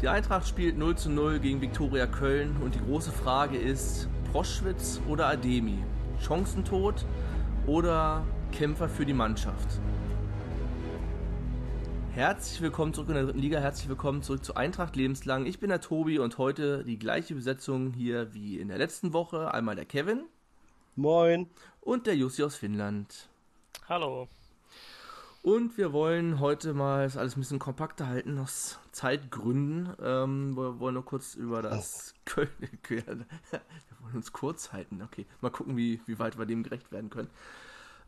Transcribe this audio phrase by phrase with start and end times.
[0.00, 5.00] Die Eintracht spielt 0 zu 0 gegen Viktoria Köln und die große Frage ist, Proschwitz
[5.08, 5.78] oder Ademi?
[6.24, 7.04] Chancentod
[7.66, 9.80] oder Kämpfer für die Mannschaft?
[12.12, 15.46] Herzlich willkommen zurück in der dritten Liga, herzlich willkommen zurück zu Eintracht Lebenslang.
[15.46, 19.52] Ich bin der Tobi und heute die gleiche Besetzung hier wie in der letzten Woche.
[19.52, 20.26] Einmal der Kevin.
[20.94, 21.50] Moin.
[21.80, 23.28] Und der Jussi aus Finnland.
[23.88, 24.28] Hallo.
[25.42, 29.94] Und wir wollen heute mal das alles ein bisschen kompakter halten, aus Zeitgründen.
[30.02, 32.20] Ähm, wir wollen nur kurz über das oh.
[32.24, 32.48] Köln.
[32.88, 33.26] wir
[34.00, 35.26] wollen uns kurz halten, okay.
[35.40, 37.30] Mal gucken, wie, wie weit wir dem gerecht werden können.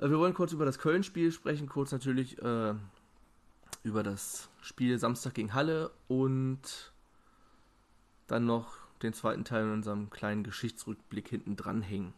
[0.00, 2.74] Äh, wir wollen kurz über das Köln-Spiel sprechen, kurz natürlich äh,
[3.84, 6.92] über das Spiel Samstag gegen Halle und
[8.26, 12.12] dann noch den zweiten Teil in unserem kleinen Geschichtsrückblick hinten dranhängen.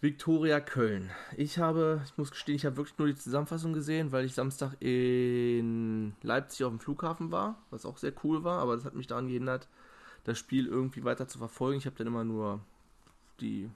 [0.00, 1.10] Viktoria Köln.
[1.36, 4.76] Ich habe, ich muss gestehen, ich habe wirklich nur die Zusammenfassung gesehen, weil ich Samstag
[4.80, 9.06] in Leipzig auf dem Flughafen war, was auch sehr cool war, aber das hat mich
[9.06, 9.68] daran gehindert,
[10.24, 11.78] das Spiel irgendwie weiter zu verfolgen.
[11.78, 12.60] Ich habe dann immer nur
[13.40, 13.70] die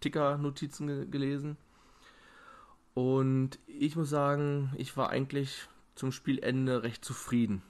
[0.00, 1.56] Ticker-Notizen ge gelesen.
[2.94, 7.62] Und ich muss sagen, ich war eigentlich zum Spielende recht zufrieden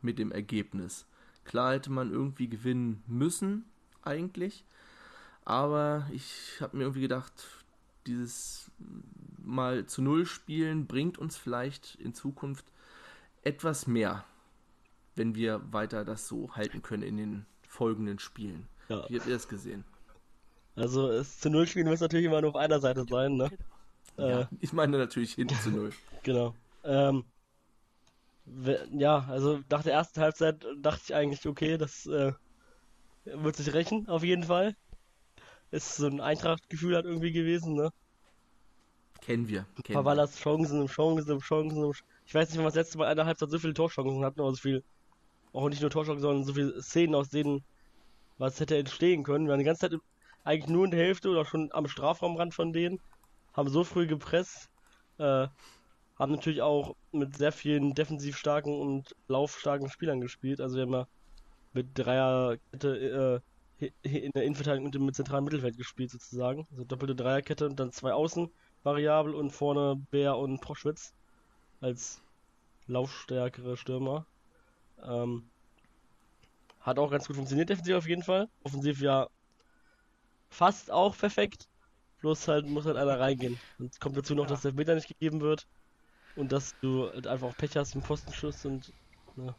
[0.00, 1.06] mit dem Ergebnis.
[1.44, 3.64] Klar hätte man irgendwie gewinnen müssen,
[4.02, 4.64] eigentlich.
[5.44, 7.32] Aber ich habe mir irgendwie gedacht,
[8.06, 8.70] dieses
[9.42, 12.64] mal zu Null spielen bringt uns vielleicht in Zukunft
[13.42, 14.24] etwas mehr,
[15.16, 18.66] wenn wir weiter das so halten können in den folgenden Spielen.
[18.88, 19.08] Ja.
[19.08, 19.84] Wie habt ihr das gesehen?
[20.76, 23.50] Also es zu Null spielen muss natürlich immer nur auf einer Seite sein, ne?
[24.16, 25.92] Ja, äh, ich meine natürlich hinten zu Null.
[26.22, 26.54] Genau.
[26.84, 27.24] Ähm,
[28.92, 32.32] ja, also nach der ersten Halbzeit dachte ich eigentlich, okay, das äh,
[33.26, 34.74] wird sich rächen, auf jeden Fall
[35.74, 37.90] ist so ein Eintracht-Gefühl hat irgendwie gewesen, ne?
[39.20, 39.66] Kennen wir.
[39.82, 41.84] Kennen Pavalas Chancen und Chancen und Chancen.
[41.84, 44.40] Und ich weiß nicht, wann das letzte Mal in einer Halbzeit so viele Torchancen hatten,
[44.40, 44.84] aber so viel,
[45.52, 47.64] auch nicht nur Torchancen, sondern so viele Szenen, aus denen
[48.38, 49.46] was hätte entstehen können.
[49.46, 50.00] Wir waren die ganze Zeit
[50.44, 53.00] eigentlich nur in der Hälfte oder schon am Strafraumrand von denen,
[53.52, 54.68] haben so früh gepresst,
[55.18, 55.48] äh,
[56.18, 60.60] haben natürlich auch mit sehr vielen defensiv starken und laufstarken Spielern gespielt.
[60.60, 61.06] Also wir haben ja
[61.72, 63.53] mit Dreierkette äh,
[64.02, 66.66] in der Innenverteidigung und im zentralen Mittelfeld gespielt sozusagen.
[66.70, 68.50] Also doppelte Dreierkette und dann zwei Außen
[68.82, 71.14] variabel und vorne Bär und Proschwitz
[71.80, 72.22] als
[72.86, 74.26] laufstärkere Stürmer.
[75.02, 75.48] Ähm,
[76.80, 78.48] hat auch ganz gut funktioniert, defensiv auf jeden Fall.
[78.62, 79.28] Offensiv ja
[80.50, 81.66] fast auch perfekt.
[82.20, 83.58] Bloß halt muss halt einer reingehen.
[83.78, 84.50] Und kommt dazu noch, ja.
[84.50, 85.66] dass der Meter nicht gegeben wird.
[86.36, 88.92] Und dass du halt einfach auch Pech hast im Postenschuss und
[89.36, 89.54] ne.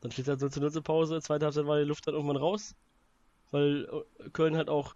[0.00, 1.20] Dann steht halt so zur Nutzepause.
[1.20, 2.74] Zweite Halbzeit war die Luft dann irgendwann raus
[3.50, 3.88] weil
[4.20, 4.94] äh, Köln halt auch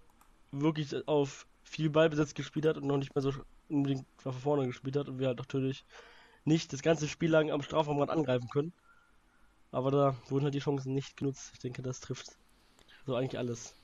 [0.52, 3.32] wirklich auf viel Ballbesitz gespielt hat und noch nicht mehr so
[3.68, 5.84] unbedingt von vorne gespielt hat und wir halt natürlich
[6.44, 8.72] nicht das ganze Spiel lang am Strafraumrand angreifen können.
[9.70, 11.50] Aber da wurden halt die Chancen nicht genutzt.
[11.54, 12.36] Ich denke, das trifft
[13.06, 13.74] so eigentlich alles.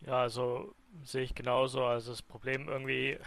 [0.00, 1.84] Ja, also sehe ich genauso.
[1.84, 3.18] Also das Problem irgendwie,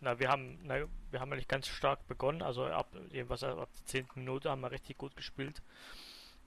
[0.00, 2.42] na, wir haben, na, wir haben eigentlich ganz stark begonnen.
[2.42, 4.08] Also ab jedenfalls ab der 10.
[4.14, 5.62] Minute haben wir richtig gut gespielt.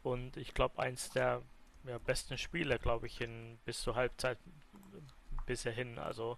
[0.01, 1.41] Und ich glaube, eins der
[1.85, 4.37] ja, besten Spiele, glaube ich, in bis zur Halbzeit
[5.45, 5.99] bisher hin.
[5.99, 6.37] Also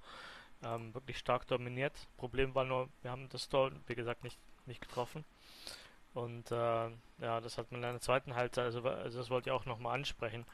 [0.64, 1.94] ähm, wirklich stark dominiert.
[2.18, 5.26] Problem war nur, wir haben das Tor, wie gesagt, nicht, nicht getroffen.
[6.14, 6.90] Und äh,
[7.20, 9.96] ja, das hat man in der zweiten Halbzeit, also, also das wollte ich auch nochmal
[9.96, 10.46] ansprechen.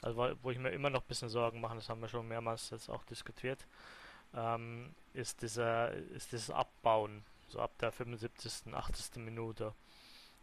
[0.00, 2.70] Also wo ich mir immer noch ein bisschen Sorgen mache, das haben wir schon mehrmals
[2.70, 3.66] jetzt auch diskutiert,
[4.32, 9.16] ähm, ist dieser, ist dieses Abbauen, so ab der 75., 80.
[9.16, 9.74] Minute.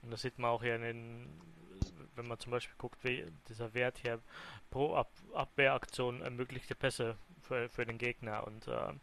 [0.02, 1.42] Und das sieht man auch hier in den
[2.16, 4.20] wenn man zum Beispiel guckt, wie dieser Wert hier
[4.70, 8.94] pro Ab Abwehraktion ermöglichte Pässe für, für den Gegner und äh,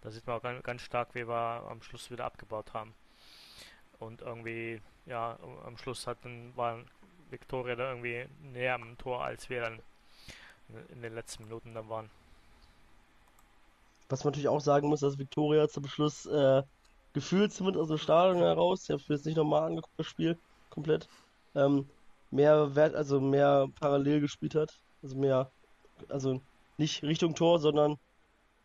[0.00, 2.94] da sieht man auch ganz, ganz stark, wie wir am Schluss wieder abgebaut haben.
[4.00, 6.86] Und irgendwie, ja, am Schluss hatten, waren
[7.30, 9.80] Viktoria da irgendwie näher am Tor, als wir dann
[10.88, 12.10] in den letzten Minuten dann waren.
[14.08, 16.62] Was man natürlich auch sagen muss, dass Viktoria zum Schluss äh,
[17.12, 20.36] gefühlt zumindest aus dem Stadion heraus, ich habe es nicht nochmal angeguckt, das Spiel
[20.72, 21.08] komplett,
[21.54, 21.88] ähm,
[22.30, 24.80] mehr Wert, also mehr parallel gespielt hat.
[25.02, 25.52] Also mehr,
[26.08, 26.40] also
[26.78, 27.96] nicht Richtung Tor, sondern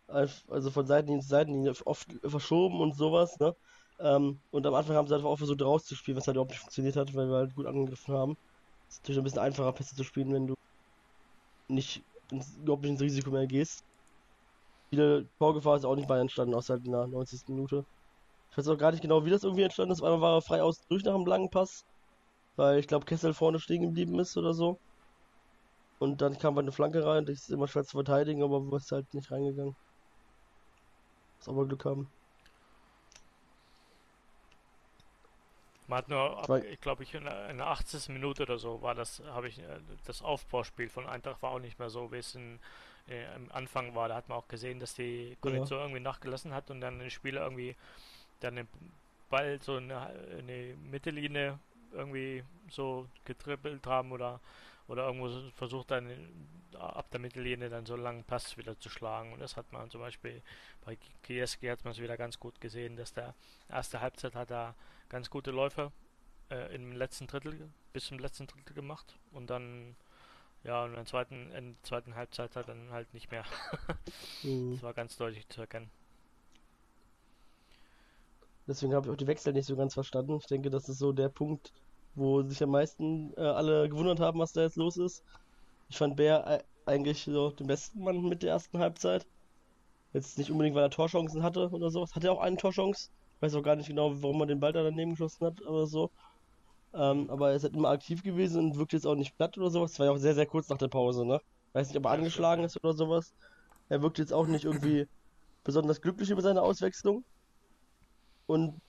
[0.08, 3.56] also von Seitenlinie zu Seitenlinie oft verschoben und sowas, ne?
[4.00, 6.96] Ähm, und am Anfang haben sie einfach auch versucht rauszuspielen, was halt überhaupt nicht funktioniert
[6.96, 8.38] hat, weil wir halt gut angegriffen haben.
[8.88, 10.56] Es ist natürlich ein bisschen einfacher, Pässe zu spielen, wenn du
[11.68, 13.84] nicht ins, überhaupt nicht ins Risiko mehr gehst.
[14.90, 17.50] Viele Torgefahr ist auch nicht bei entstanden, außer halt in der 90.
[17.50, 17.86] Minute.
[18.52, 20.02] Ich weiß auch gar nicht genau, wie das irgendwie entstanden ist.
[20.02, 21.86] Einmal war er frei aus durch nach einem langen Pass
[22.58, 24.78] weil ich glaube Kessel vorne stehen geblieben ist oder so.
[26.00, 28.98] Und dann kam eine Flanke rein, das ist immer schwer zu verteidigen, aber wir sind
[28.98, 29.76] halt nicht reingegangen.
[31.38, 32.10] Muss aber Glück haben.
[35.88, 38.10] Man hat nur, ab, ich glaube, ich in der, in der 80.
[38.10, 41.80] Minute oder so war das, habe ich äh, das Aufbauspiel von Eintracht war auch nicht
[41.80, 42.60] mehr so, wie es in,
[43.08, 44.10] äh, am Anfang war.
[44.10, 45.86] Da hat man auch gesehen, dass die Kondition ja.
[45.86, 47.76] irgendwie nachgelassen hat und dann den Spieler irgendwie
[48.42, 48.68] dann den
[49.30, 51.58] Ball so in eine Mittellinie
[51.92, 54.40] irgendwie so getrippelt haben oder
[54.88, 56.10] oder irgendwo versucht dann
[56.74, 59.34] ab der Mittellinie dann so einen langen Pass wieder zu schlagen.
[59.34, 60.42] Und das hat man zum Beispiel
[60.86, 63.34] bei Kieski hat man es wieder ganz gut gesehen, dass der
[63.70, 64.76] erste Halbzeit hat er
[65.10, 65.92] ganz gute Läufe
[66.50, 69.96] äh, im letzten Drittel, bis zum letzten Drittel gemacht und dann
[70.64, 73.46] ja, und in der zweiten, in der zweiten Halbzeit hat dann halt nicht mehr.
[74.44, 74.74] mhm.
[74.74, 75.90] Das war ganz deutlich zu erkennen.
[78.68, 80.38] Deswegen habe ich auch die Wechsel nicht so ganz verstanden.
[80.42, 81.72] Ich denke, das ist so der Punkt,
[82.16, 85.24] wo sich am meisten äh, alle gewundert haben, was da jetzt los ist.
[85.90, 89.26] Ich fand Bär äh, eigentlich so den besten Mann mit der ersten Halbzeit.
[90.14, 92.16] Jetzt nicht unbedingt, weil er Torchancen hatte oder sowas.
[92.16, 93.10] Hatte er auch eine Torchance.
[93.36, 95.86] Ich weiß auch gar nicht genau, warum er den Ball da daneben geschossen hat oder
[95.86, 96.12] so.
[96.94, 99.70] Ähm, aber er ist halt immer aktiv gewesen und wirkt jetzt auch nicht platt oder
[99.70, 99.92] sowas.
[99.92, 101.40] Das war ja auch sehr, sehr kurz nach der Pause, ne?
[101.74, 103.34] Weiß nicht, ob er angeschlagen ist oder sowas.
[103.90, 105.06] Er wirkt jetzt auch nicht irgendwie
[105.64, 107.24] besonders glücklich über seine Auswechslung.
[108.48, 108.82] Und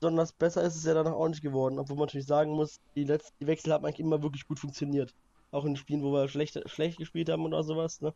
[0.00, 1.78] besonders besser ist es ja danach auch nicht geworden.
[1.78, 5.14] Obwohl man natürlich sagen muss, die letzten die Wechsel haben eigentlich immer wirklich gut funktioniert.
[5.50, 8.12] Auch in Spielen, wo wir schlecht, schlecht gespielt haben oder sowas, ne?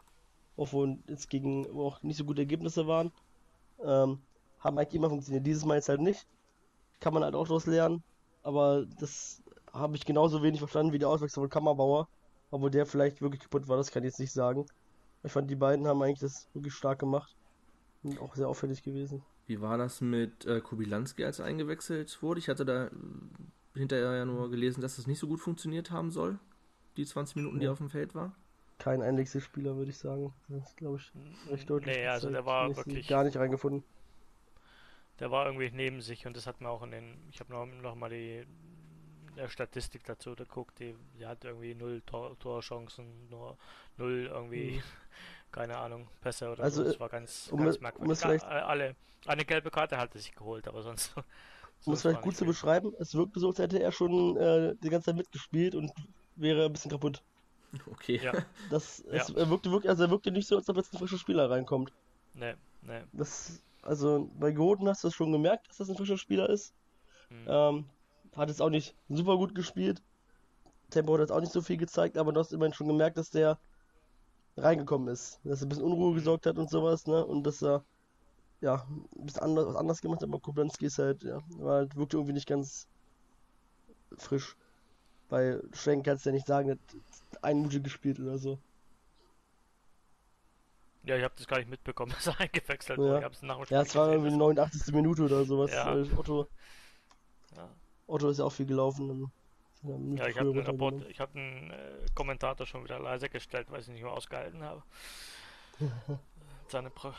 [0.56, 3.12] Obwohl es gegen auch nicht so gute Ergebnisse waren.
[3.82, 4.20] Ähm,
[4.60, 5.46] haben eigentlich immer funktioniert.
[5.46, 6.26] Dieses Mal jetzt halt nicht.
[7.00, 8.02] Kann man halt auch daraus lernen.
[8.42, 9.42] Aber das
[9.72, 12.08] habe ich genauso wenig verstanden wie die Auswechslung von Kammerbauer.
[12.50, 14.66] Obwohl der vielleicht wirklich kaputt war, das kann ich jetzt nicht sagen.
[15.22, 17.34] Ich fand, die beiden haben eigentlich das wirklich stark gemacht.
[18.02, 19.22] Und auch sehr auffällig gewesen.
[19.50, 22.38] Wie war das mit äh, Kubilanski, als er eingewechselt wurde?
[22.38, 22.90] Ich hatte da äh,
[23.74, 26.38] hinterher ja nur gelesen, dass das nicht so gut funktioniert haben soll.
[26.96, 27.62] Die 20 Minuten, ja.
[27.62, 28.32] die auf dem Feld war.
[28.78, 30.32] Kein Einwechselspieler, würde ich sagen.
[30.46, 31.12] Das ist, glaube ich,
[31.50, 31.96] recht deutlich.
[31.96, 33.82] Nee, also der war wirklich gar nicht reingefunden.
[35.18, 37.16] Der war irgendwie neben sich und das hat man auch in den.
[37.32, 38.46] Ich habe noch, noch mal die
[39.36, 40.78] der Statistik dazu geguckt.
[40.78, 43.56] Die, die hat irgendwie null Tor, Torchancen, nur
[43.96, 44.76] null irgendwie.
[44.76, 44.82] Mhm.
[45.52, 46.88] keine Ahnung, Pässe oder also, so.
[46.88, 48.24] Das war ganz, um, ganz merkwürdig.
[48.24, 51.14] Um alle, eine gelbe Karte hat er sich geholt, aber sonst.
[51.86, 54.90] Um es vielleicht gut zu beschreiben, es wirkte so, als hätte er schon äh, die
[54.90, 55.90] ganze Zeit mitgespielt und
[56.36, 57.22] wäre ein bisschen kaputt.
[57.90, 58.20] Okay.
[58.22, 58.32] Ja.
[58.70, 61.18] Das, es, Er wirkte wirklich, also er wirkte nicht so, als ob jetzt ein frischer
[61.18, 61.92] Spieler reinkommt.
[62.34, 63.00] Nee, nee.
[63.12, 66.74] Das, also bei Gordon hast du das schon gemerkt, dass das ein frischer Spieler ist.
[67.30, 67.46] Mhm.
[67.46, 67.84] Ähm,
[68.36, 70.02] hat es auch nicht super gut gespielt.
[70.90, 73.30] Tempo hat jetzt auch nicht so viel gezeigt, aber du hast immerhin schon gemerkt, dass
[73.30, 73.58] der
[74.56, 75.40] reingekommen ist.
[75.44, 77.24] Dass er ein bisschen Unruhe gesorgt hat und sowas, ne?
[77.24, 77.84] Und dass er
[78.60, 78.86] ja
[79.16, 82.14] ein bisschen anders, was anders gemacht hat, aber Koblenski ist halt, ja, war halt wirklich
[82.14, 82.86] irgendwie nicht ganz
[84.16, 84.56] frisch.
[85.28, 88.58] Bei Schenk kannst du ja nicht sagen, er hat eine Minute gespielt oder so.
[91.04, 93.04] Ja, ich habe das gar nicht mitbekommen, dass er eingewechselt ja.
[93.04, 93.30] wurde.
[93.70, 94.92] Ja, es war irgendwie die 89.
[94.92, 95.72] Minute oder sowas.
[95.72, 95.94] Ja.
[96.16, 96.48] Otto,
[97.56, 97.68] ja.
[98.06, 99.30] Otto ist ja auch viel gelaufen.
[99.82, 103.88] Ja, ich habe einen, ich hab einen äh, Kommentator schon wieder leise gestellt, weil ich
[103.88, 104.82] nicht mehr ausgehalten habe.
[106.68, 107.12] seine, Pro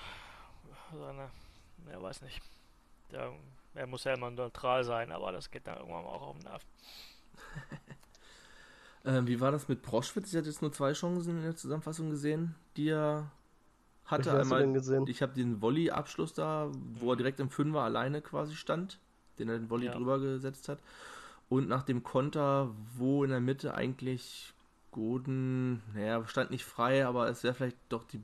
[0.93, 1.31] seine,
[1.89, 2.39] er weiß nicht.
[3.11, 3.33] Der,
[3.73, 6.65] er muss ja immer neutral sein, aber das geht dann irgendwann auch auf den Nerv.
[9.05, 10.31] ähm, wie war das mit Proschwitz?
[10.31, 13.31] Ich hatte jetzt nur zwei Chancen in der Zusammenfassung gesehen, die er
[14.05, 14.39] hatte.
[14.39, 18.99] Einmal, ich habe den Volley-Abschluss da, wo er direkt im Fünfer alleine quasi stand,
[19.39, 19.93] den er den Volley ja.
[19.93, 20.79] drüber gesetzt hat.
[21.51, 24.53] Und nach dem Konter, wo in der Mitte eigentlich
[24.91, 28.21] Goden, naja, stand nicht frei, aber es wäre vielleicht doch die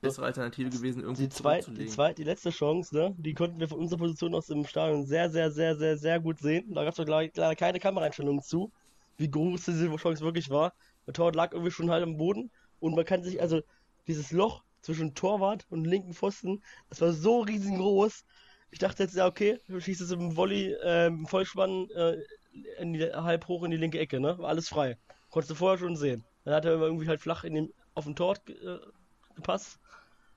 [0.00, 3.66] bessere Alternative gewesen, irgendwie die, zwei, die, zwei, die letzte Chance, ne, die konnten wir
[3.66, 6.72] von unserer Position aus dem Stadion sehr, sehr, sehr, sehr, sehr gut sehen.
[6.72, 8.70] Da gab es leider keine Kameraeinstellungen zu,
[9.16, 10.74] wie groß diese Chance wirklich war.
[11.08, 13.62] Der Torwart lag irgendwie schon halb am Boden und man kann sich, also
[14.06, 18.24] dieses Loch zwischen Torwart und linken Pfosten, das war so riesengroß,
[18.72, 22.16] ich dachte jetzt, ja, okay, du schießt es im Volley, äh, im Vollspann äh,
[22.78, 24.36] in die, halb hoch in die linke Ecke, ne?
[24.38, 24.98] War alles frei.
[25.30, 26.24] Konntest du vorher schon sehen.
[26.44, 28.78] Dann hat er irgendwie halt flach in den, auf den Tor äh,
[29.34, 29.78] gepasst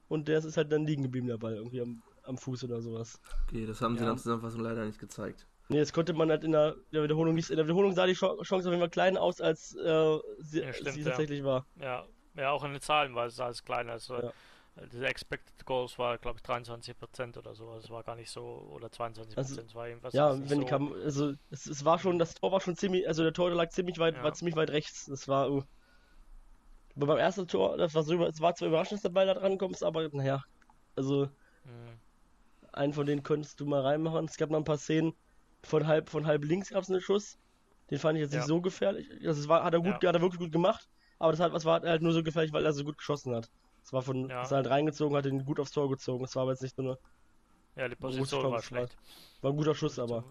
[0.10, 3.22] und der ist halt dann liegen geblieben, der Ball, irgendwie am, am Fuß oder sowas.
[3.48, 4.00] Okay, das haben ja.
[4.00, 5.48] sie in der Zusammenfassung leider nicht gezeigt.
[5.70, 7.50] Nee, das konnte man halt in der, der Wiederholung nicht.
[7.50, 10.74] In der Wiederholung sah die Chance auf jeden Fall kleiner aus, als äh, sie, ja,
[10.74, 11.46] stimmt, sie tatsächlich ja.
[11.46, 11.65] war.
[11.82, 12.06] Ja.
[12.36, 13.94] ja, auch in den Zahlen war es alles kleiner.
[13.94, 14.34] Also, ja.
[14.91, 17.70] Diese Expected Goals war, glaube ich, 23% oder so.
[17.70, 19.38] Also es war gar nicht so, oder 22%.
[19.38, 20.13] Also, war irgendwas.
[20.13, 20.65] Ja, wenn so.
[20.65, 23.70] kam, also es, es, war schon, das Tor war schon ziemlich, also der Tor lag
[23.70, 24.24] ziemlich weit, ja.
[24.24, 25.05] war ziemlich weit rechts.
[25.05, 25.63] Das war, uh,
[26.98, 29.34] aber beim ersten Tor, das war so, es war zwar überraschend, dass der Ball da
[29.34, 30.44] dran kommt, aber naja,
[30.96, 31.29] also
[31.63, 32.00] mhm.
[32.74, 34.25] einen von denen könntest du mal reinmachen.
[34.25, 35.13] Es gab noch ein paar Szenen,
[35.63, 37.38] von halb, von halb links gab es einen Schuss.
[37.91, 38.39] Den fand ich jetzt ja.
[38.39, 39.10] nicht so gefährlich.
[39.25, 40.10] Also es war, hat er gut, ja.
[40.10, 40.88] hat er wirklich gut gemacht,
[41.20, 43.50] aber das, hat, das war halt nur so gefährlich, weil er so gut geschossen hat.
[43.86, 44.42] Es war von, ja.
[44.42, 46.25] ist halt reingezogen, hat ihn gut aufs Tor gezogen.
[46.25, 46.98] Es war aber jetzt nicht nur
[47.75, 47.84] eine.
[47.84, 48.98] Ja, die Position war schlecht.
[49.42, 50.24] War ein guter Schuss, aber.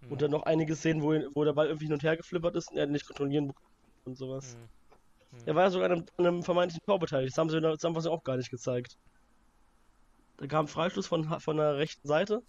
[0.00, 0.12] Mhm.
[0.12, 2.70] Und dann noch einige Szenen, wo, wo der Ball irgendwie hin und her geflippert ist
[2.70, 3.52] und er nicht kontrollieren
[4.04, 4.56] und sowas.
[4.56, 5.38] Mhm.
[5.38, 5.42] Mhm.
[5.46, 7.32] Er war ja sogar an einem, an einem vermeintlichen Tor beteiligt.
[7.32, 8.96] Das haben sie in der Zusammenfassung auch gar nicht gezeigt.
[10.36, 12.42] Da kam ein Freistoß von, von der rechten Seite.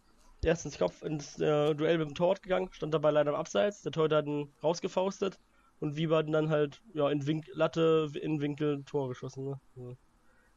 [0.44, 3.82] Erst ins Kopf ins äh, Duell mit dem Torwart gegangen, stand dabei leider im Abseits.
[3.82, 5.40] Der Torwart hat ihn rausgefaustet
[5.80, 9.46] und Wieber hat ihn dann halt ja, in Wink Latte, in Winkel, Tor geschossen.
[9.46, 9.60] Ne?
[9.76, 9.98] Also,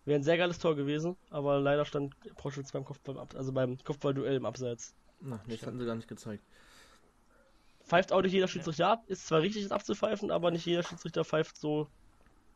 [0.05, 4.37] Wäre ein sehr geiles Tor gewesen, aber leider stand Proschwitz beim Kopfball, also beim Kopfballduell
[4.37, 4.95] im Abseits.
[5.21, 6.45] Na, das hatten sie gar nicht gezeigt.
[7.83, 11.25] Pfeift auch nicht jeder Schiedsrichter ab, ist zwar richtig, das abzupfeifen, aber nicht jeder Schiedsrichter
[11.25, 11.89] pfeift so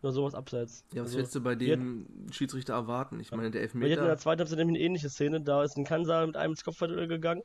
[0.02, 0.84] nur sowas abseits.
[0.92, 3.18] Ja, was Also, willst du bei dem Schiedsrichter erwarten?
[3.20, 4.06] Ich meine, der Wir hatten in Elfmeter.
[4.06, 5.40] der zweiten Halbzeit nämlich eine ähnliche Szene.
[5.40, 7.42] Da ist ein Kansa mit einem ins Kopfballduell gegangen.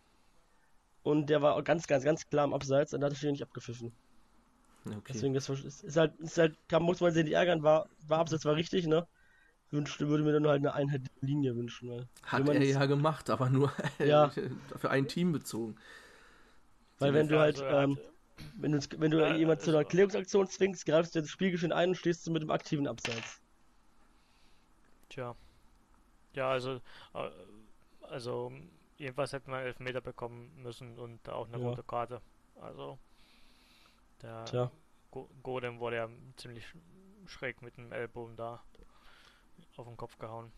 [1.01, 2.93] Und der war ganz, ganz, ganz klar im Abseits.
[2.93, 3.91] Und da hat er nicht abgepfiffen.
[4.85, 5.13] Ja, okay.
[5.13, 7.63] Deswegen, das ist ist halt, ist halt, kann, muss man sich nicht ärgern.
[7.63, 9.07] War, war Abseits, war richtig, ne?
[9.73, 11.89] Wünschte, würde mir dann halt eine einheitliche Linie wünschen.
[11.89, 14.29] Weil, Hat er ja gemacht, aber nur Ja.
[14.77, 15.75] für ein Team bezogen.
[16.99, 17.97] weil wenn du halt, ähm,
[18.57, 21.71] wenn du, wenn du Ja, jemand zu einer also- Klärungsaktion zwingst, greifst du ins Spielgeschehen
[21.73, 23.41] ein und stehst du mit dem aktiven Abseits.
[25.09, 25.35] Tja.
[26.33, 26.75] Ja, also,
[27.13, 27.29] äh,
[28.01, 28.51] also
[28.97, 31.69] jedenfalls hätten wir einen Elfmeter bekommen müssen und auch eine Ja.
[31.69, 32.21] rote Karte.
[32.59, 32.97] Also,
[34.21, 34.71] der Tja.
[35.11, 36.65] Go Godem wurde ja ziemlich
[37.27, 38.63] schräg mit dem Ellbogen da
[39.77, 40.51] auf den Kopf gehauen.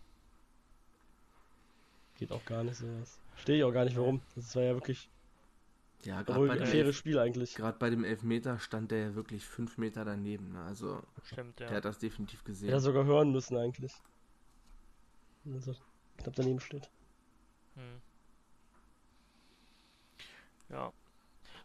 [2.17, 3.19] Geht auch gar nicht sowas.
[3.33, 4.21] Verstehe ich auch gar nicht, warum.
[4.35, 5.09] Das war ja wirklich
[6.03, 7.55] Ja, ein gerade bei, dem faires Elf- Spiel eigentlich.
[7.55, 10.53] gerade bei dem Elfmeter stand der ja wirklich fünf Meter daneben.
[10.53, 10.63] Ne?
[10.63, 11.67] Also, Stimmt, ja.
[11.67, 12.69] der hat das definitiv gesehen.
[12.69, 13.93] Hätte sogar hören müssen eigentlich.
[15.53, 15.75] Also
[16.17, 16.89] knapp daneben steht.
[17.75, 18.01] Hm.
[20.69, 20.91] Ja.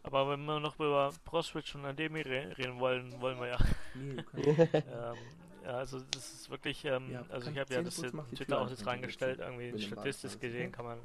[0.03, 3.57] Aber wenn wir noch über Proswitch und Ademi re reden wollen, wollen wir ja.
[3.95, 5.17] Nee, du kannst- ähm,
[5.63, 7.95] ja, also das ist wirklich, ähm, Ja, also ich habe ja das
[8.35, 10.71] Twitter auch jetzt reingestellt, irgendwie statistisch hast, gesehen ne?
[10.71, 10.99] kann man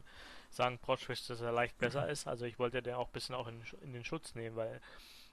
[0.50, 2.26] sagen, Proswitch, dass er leicht besser ist.
[2.26, 4.80] Also ich wollte den auch ein bisschen auch in, in den Schutz nehmen, weil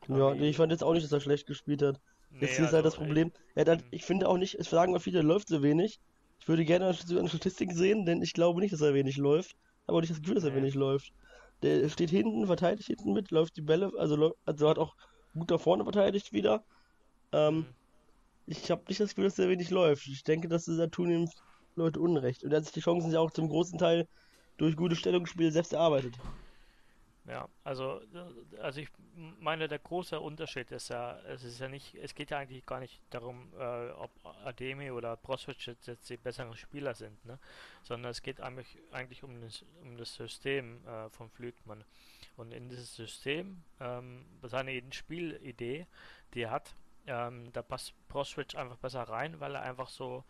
[0.07, 1.99] Ja, nee, ich fand jetzt auch nicht, dass er schlecht gespielt hat.
[2.31, 3.31] nee, Jetzt hier ist halt das also, Problem.
[3.55, 3.91] Er hat halt, Mhm.
[3.91, 5.99] ich finde auch nicht, es sagen immer viele, er läuft so wenig.
[6.39, 9.55] Ich würde gerne eine Statistik sehen, denn ich glaube nicht, dass er wenig läuft.
[9.85, 10.53] Aber nicht das Gefühl, dass er Nee.
[10.53, 11.13] wenig läuft.
[11.61, 14.93] Der steht hinten, verteidigt hinten mit, läuft die Bälle, also, also hat auch
[15.33, 16.65] gut da vorne verteidigt wieder.
[17.33, 17.73] Ähm, Mhm.
[18.45, 20.07] Ich habe nicht das Gefühl, dass er wenig läuft.
[20.07, 21.29] Ich denke, dass da tun ihm
[21.75, 22.43] Leute Unrecht.
[22.43, 24.07] Und er hat sich die Chancen ja auch zum großen Teil
[24.57, 26.13] durch gutes Stellungsspiel selbst erarbeitet.
[27.25, 28.01] Ja, also,
[28.61, 28.89] also ich
[29.39, 32.81] meine, der große Unterschied ist ja, es ist ja nicht, es geht ja eigentlich gar
[32.81, 34.11] nicht darum, äh, ob
[34.43, 37.39] Ademi oder Brozovic jetzt, jetzt die besseren Spieler sind, ne?
[37.83, 41.85] Sondern es geht eigentlich, eigentlich um das, um das System äh, von Flügmann.
[42.35, 45.87] Und in dieses System, ähm, seine Spielidee,
[46.33, 46.75] die er hat,
[47.07, 50.23] ähm, da passt Brozovic einfach besser rein, weil er einfach so,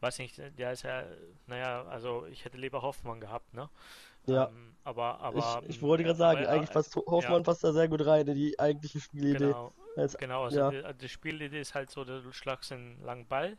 [0.00, 1.04] weiß nicht, der ist ja,
[1.46, 3.68] naja, also ich hätte lieber Hoffmann gehabt, ne?
[4.26, 4.48] Ja.
[4.48, 7.42] Ähm, aber, aber, ich, ich wollte ähm, gerade sagen, eigentlich passt Hoffmann ja.
[7.42, 9.46] passt da sehr gut rein in die eigentliche Spielidee.
[9.46, 10.44] Genau, Als, genau.
[10.44, 10.70] Also ja.
[10.70, 13.56] die, also die Spielidee ist halt so, du schlagst den langen Ball,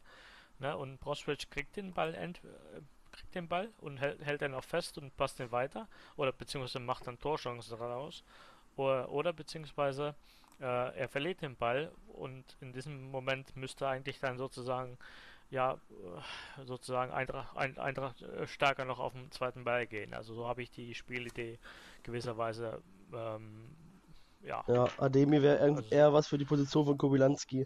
[0.59, 2.41] ne, und Brozovic kriegt den Ball, ent,
[3.11, 5.87] kriegt den Ball und hält, hält den auch fest und passt den weiter,
[6.17, 8.23] oder beziehungsweise macht dann Torchancen daraus,
[8.75, 10.15] oder, oder beziehungsweise
[10.59, 14.97] äh, er verliert den Ball und in diesem Moment müsste eigentlich dann sozusagen
[15.49, 20.13] ja, äh, sozusagen Eintracht, Ein- Eintracht äh, stärker noch auf den zweiten Ball gehen.
[20.13, 21.57] Also so habe ich die Spielidee
[22.03, 22.81] gewisserweise
[23.13, 23.69] ähm,
[24.43, 27.65] ja, Ja, Ademi wäre Also- eher was für die Position von Kobylanski.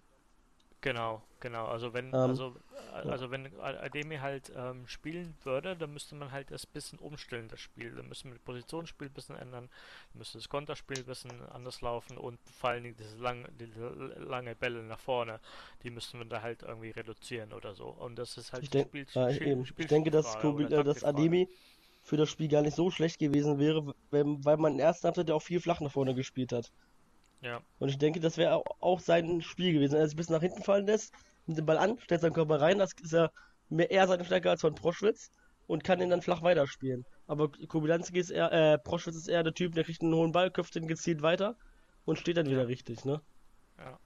[0.83, 1.65] Genau, genau.
[1.67, 2.55] Also wenn, Ähm, also,
[2.95, 3.11] äh, ja.
[3.11, 7.59] also wenn Ademi halt ähm, spielen würde, dann müsste man halt das bisschen umstellen, das
[7.59, 7.91] Spiel.
[7.95, 9.69] Dann müsste man das Positionsspiel ein bisschen ändern,
[10.15, 14.55] müsste das Konterspiel ein bisschen anders laufen und vor allen Dingen diese, lang, diese lange
[14.55, 15.39] Bälle nach vorne,
[15.83, 17.85] die müssten wir da halt irgendwie reduzieren oder so.
[17.85, 19.61] Und das ist halt Ich, denk, Spiel- ja, Spiel- eben.
[19.61, 21.03] ich Spiel- denke, dass, oder äh, dass.
[21.03, 21.47] Ademi
[22.03, 25.05] für das Spiel gar nicht so schlecht gewesen wäre, wenn, weil man in der ersten
[25.05, 26.71] Halbzeit ja auch viel flach nach vorne gespielt hat.
[27.41, 29.93] Ja, Und ich denke, das wäre auch, sein Spiel gewesen.
[29.93, 31.13] Wenn er sich ein bisschen nach hinten fallen lässt,
[31.47, 33.31] nimmt den Ball an, stellt seinen Körper rein, das ist ja
[33.69, 35.31] mehr eher seine Stärke als von Proschwitz
[35.67, 37.05] und kann ihn dann flach weiterspielen.
[37.27, 40.51] Aber Kobylanski ist eher, äh, Proschwitz ist eher der Typ, der kriegt einen hohen Ball,
[40.51, 41.55] köpft den gezielt weiter
[42.05, 43.21] und steht dann wieder richtig, ne?
[43.77, 43.99] ja.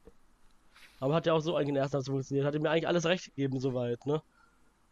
[1.00, 2.48] Aber hat ja auch so eigentlich in der ersten Halbzeit funktioniert.
[2.48, 4.22] Hat ihm ja eigentlich alles recht gegeben, soweit, ne?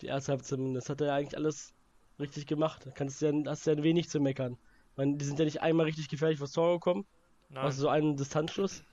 [0.02, 0.90] Die erste Halbzeit zumindest.
[0.90, 1.74] Hat er ja eigentlich alles
[2.20, 2.86] richtig gemacht.
[2.86, 4.58] Da kannst du ja, hast ja wenig zu meckern.
[4.96, 7.06] Meine, die sind ja nicht einmal richtig gefährlich vors Tor gekommen.
[7.54, 8.84] Nein, Also so einen Distanzschuss.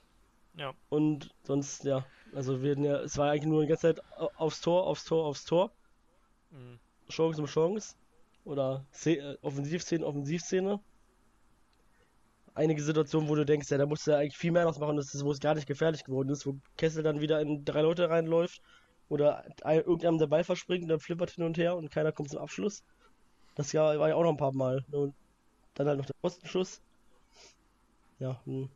[0.54, 2.04] ja, Und sonst, ja.
[2.34, 5.24] Also wir ja, es war eigentlich nur die ganze Zeit au- aufs Tor, aufs Tor,
[5.26, 5.72] aufs Tor.
[6.50, 6.78] mhm.
[7.08, 7.94] Chance um Chance.
[8.44, 10.80] Oder Sze- äh, Offensivszene, Offensivszene.
[12.54, 14.96] Einige Situationen, wo du denkst, ja, da musst du ja eigentlich viel mehr noch machen,
[14.96, 17.80] das ist, wo es gar nicht gefährlich geworden ist, wo Kessel dann wieder in drei
[17.82, 18.60] Leute reinläuft
[19.08, 22.30] oder ein, irgendjemand der Ball verspringt und dann flippert hin und her und keiner kommt
[22.30, 22.82] zum Abschluss.
[23.54, 24.84] Das war ja auch noch ein paar Mal.
[24.90, 25.14] Und
[25.74, 26.80] dann halt noch der Postenschuss.
[28.20, 28.68] Ja, hm.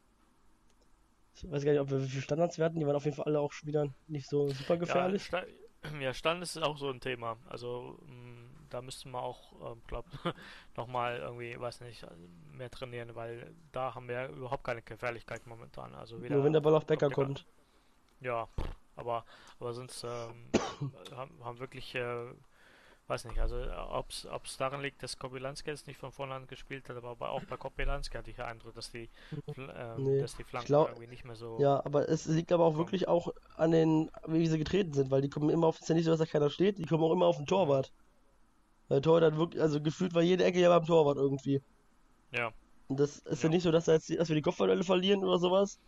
[1.37, 2.81] ich weiß gar nicht, ob wir wie viele Standards wir hatten.
[2.81, 5.31] Die waren auf jeden Fall alle auch schon wieder nicht so super gefährlich.
[5.31, 7.37] Ja, Sta ja Stand ist auch so ein Thema.
[7.47, 10.09] Also mh, da müssten wir auch, äh, glaube
[10.77, 12.05] nochmal irgendwie, weiß nicht,
[12.53, 15.95] mehr trainieren, weil da haben wir überhaupt keine Gefährlichkeit momentan.
[15.95, 17.47] Also weder, Nur wenn der Ball auf Becker kommt.
[18.21, 18.49] Ja,
[18.97, 19.25] aber,
[19.61, 20.49] aber sonst ähm,
[21.15, 22.27] haben, haben wirklich äh,
[23.07, 23.57] weiß nicht, also
[23.99, 24.09] ob
[24.45, 27.57] es daran liegt, dass Kobylanski jetzt nicht von vorne an gespielt hat, aber auch bei
[27.57, 29.11] Kobylanski hatte ich den Eindruck, dass die,
[29.57, 31.59] äh, nee, dass die Flanken glaub, irgendwie nicht mehr so.
[31.61, 32.79] Ja, aber es liegt aber auch kommen.
[32.79, 35.89] wirklich auch an den, wie sie getreten sind, weil die kommen immer auf, es ist
[35.89, 37.93] ja nicht so, dass da keiner steht, die kommen auch immer auf den Torwart.
[38.89, 41.63] Weil der Torwart hat wirklich, also gefühlt war jede Ecke ja beim Torwart irgendwie.
[42.33, 42.53] Ja.
[42.89, 45.39] Und das ist ja, ja nicht so, dass, jetzt, dass wir die Kopfballduelle verlieren oder
[45.39, 45.79] sowas.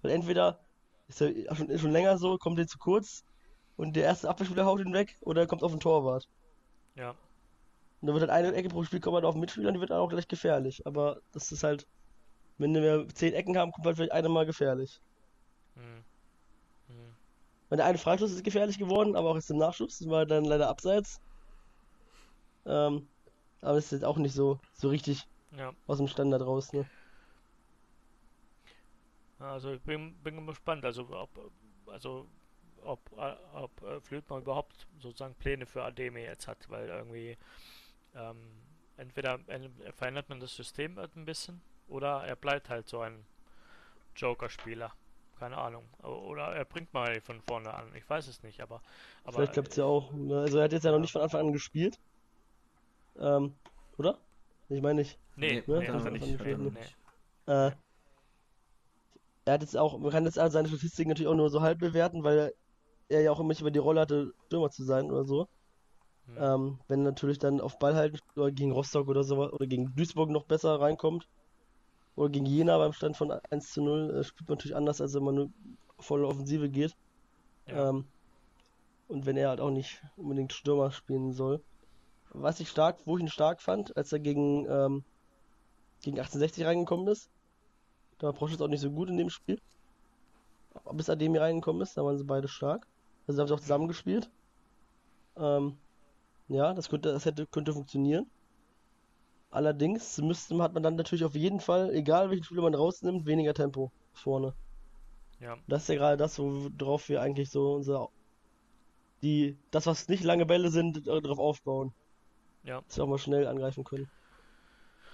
[0.00, 0.58] Weil entweder
[1.08, 3.24] ist er schon, schon länger so, kommt der zu kurz
[3.76, 6.28] und der erste Abwehrspieler haut ihn weg oder er kommt auf den Torwart.
[6.94, 7.10] Ja.
[7.10, 9.80] Und dann wird halt eine Ecke pro Spiel kommt halt auf den Mitspieler und die
[9.80, 10.86] wird dann auch gleich gefährlich.
[10.86, 11.86] Aber das ist halt,
[12.58, 15.00] wenn wir zehn Ecken haben, kommt halt vielleicht eine mal gefährlich.
[15.76, 16.04] Hm.
[16.88, 17.14] Hm.
[17.68, 20.44] Weil der eine Freistoß ist gefährlich geworden, aber auch jetzt im Nachschuss, das war dann
[20.44, 21.20] leider abseits.
[22.66, 23.08] Ähm,
[23.60, 25.72] aber das ist jetzt auch nicht so, so richtig ja.
[25.86, 26.84] aus dem Standard raus, ne?
[29.38, 31.30] Also ich bin, bin gespannt, also ob,
[31.86, 32.28] also
[32.84, 37.36] ob, äh, ob äh, Flötmann überhaupt sozusagen Pläne für Ademi jetzt hat, weil irgendwie
[38.14, 38.36] ähm,
[38.96, 39.38] entweder
[39.94, 43.24] verändert man das System ein bisschen oder er bleibt halt so ein
[44.16, 44.92] Joker-Spieler.
[45.38, 45.84] Keine Ahnung.
[46.02, 47.92] Oder er bringt mal von vorne an.
[47.96, 48.80] Ich weiß es nicht, aber.
[49.24, 50.12] aber Vielleicht klappt es ja auch.
[50.12, 50.40] Ne?
[50.40, 51.98] Also er hat jetzt ja, ja, noch nicht von Anfang an gespielt.
[53.18, 53.54] Ähm,
[53.98, 54.18] oder?
[54.68, 55.18] Ich meine nicht.
[55.34, 55.78] Nee, ne?
[55.78, 56.26] nee, hat er nicht.
[56.26, 57.52] Gespielt, nee.
[57.52, 57.72] Äh,
[59.44, 62.22] er hat jetzt auch, man kann jetzt seine Statistiken natürlich auch nur so halb bewerten,
[62.22, 62.54] weil
[63.12, 65.48] er ja auch immer über die Rolle hatte, Stürmer zu sein oder so.
[66.26, 66.36] Mhm.
[66.38, 70.30] Ähm, wenn natürlich dann auf Ball halten oder gegen Rostock oder so oder gegen Duisburg
[70.30, 71.28] noch besser reinkommt
[72.14, 75.14] oder gegen Jena beim Stand von 1 zu 0, äh, spielt man natürlich anders, als
[75.14, 75.50] wenn man nur
[75.98, 76.94] volle Offensive geht.
[77.66, 77.90] Ja.
[77.90, 78.04] Ähm,
[79.08, 81.62] und wenn er halt auch nicht unbedingt Stürmer spielen soll.
[82.30, 85.04] Was ich stark, wo ich ihn stark fand, als er gegen, ähm,
[86.02, 87.28] gegen 1860 reingekommen ist.
[88.18, 89.58] Da war Proschitz auch nicht so gut in dem Spiel.
[90.92, 92.86] Bis Ademi reingekommen ist, da waren sie beide stark.
[93.26, 94.30] Also haben sie auch zusammengespielt.
[95.36, 95.76] Ähm,
[96.48, 98.26] ja, das könnte, das hätte, könnte funktionieren.
[99.50, 103.54] Allerdings müsste, hat man dann natürlich auf jeden Fall, egal welchen Spieler man rausnimmt, weniger
[103.54, 104.54] Tempo vorne.
[105.40, 105.56] Ja.
[105.66, 108.08] Das ist ja gerade das, worauf wir eigentlich so unser
[109.22, 111.92] die, das, was nicht lange Bälle sind, äh, darauf aufbauen.
[112.64, 112.80] Ja.
[112.82, 114.10] Dass wir auch mal schnell angreifen können.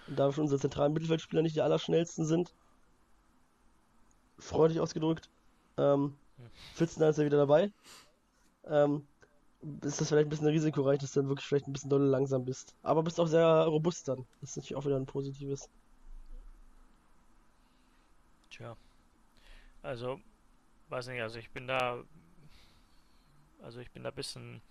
[0.07, 2.55] Und da wir unsere zentralen Mittelfeldspieler nicht die allerschnellsten sind,
[4.39, 5.29] freundlich ausgedrückt,
[5.77, 6.17] ähm,
[6.75, 7.73] Pfitzen ist er wieder dabei.
[8.65, 9.07] Ähm,
[9.83, 12.45] ist das vielleicht ein bisschen risikoreich, dass du dann wirklich vielleicht ein bisschen doll langsam
[12.45, 12.77] bist.
[12.83, 14.27] Aber bist auch sehr robust dann.
[14.41, 15.69] Das ist natürlich auch wieder ein positives.
[18.51, 18.77] Tja.
[19.83, 20.21] Also,
[20.89, 22.03] weiß nicht, also ich bin da.
[23.61, 24.63] Also ich bin da ein bisschen.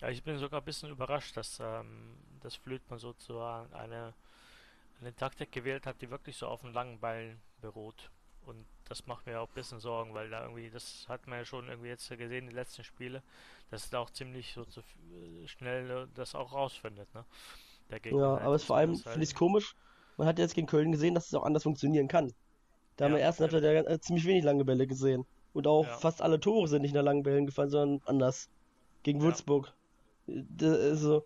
[0.00, 4.14] Ja, ich bin sogar ein bisschen überrascht, dass ähm, das Flötmann sozusagen eine,
[5.00, 8.10] eine Taktik gewählt hat, die wirklich so auf einen langen Ball beruht.
[8.42, 11.44] Und das macht mir auch ein bisschen Sorgen, weil da irgendwie, das hat man ja
[11.44, 13.22] schon irgendwie jetzt gesehen, die letzten Spiele,
[13.70, 14.82] dass es da auch ziemlich so zu,
[15.46, 17.24] schnell äh, das auch rausfindet, ne?
[17.90, 19.74] ja, halt aber es vor allem halt finde ich es komisch,
[20.16, 22.32] man hat jetzt gegen Köln gesehen, dass es auch anders funktionieren kann.
[22.96, 23.46] Da ja, haben wir erst ja.
[23.46, 25.24] ja äh, ziemlich wenig lange Bälle gesehen.
[25.52, 25.96] Und auch ja.
[25.96, 28.50] fast alle Tore sind nicht nach langen Bällen gefallen, sondern anders.
[29.04, 29.72] Gegen Würzburg.
[30.60, 31.24] Also,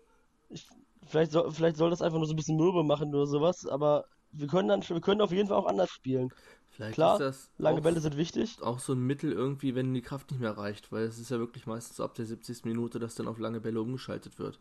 [0.49, 0.67] ich,
[1.05, 4.05] vielleicht, soll, vielleicht soll das einfach nur so ein bisschen mürbe machen oder sowas, aber
[4.31, 6.31] wir können dann wir können auf jeden Fall auch anders spielen.
[6.75, 8.61] Vielleicht Klar, ist das lange Bälle sind wichtig.
[8.61, 11.37] Auch so ein Mittel irgendwie, wenn die Kraft nicht mehr reicht, weil es ist ja
[11.37, 12.65] wirklich meistens ab der 70.
[12.65, 14.59] Minute, dass dann auf lange Bälle umgeschaltet wird.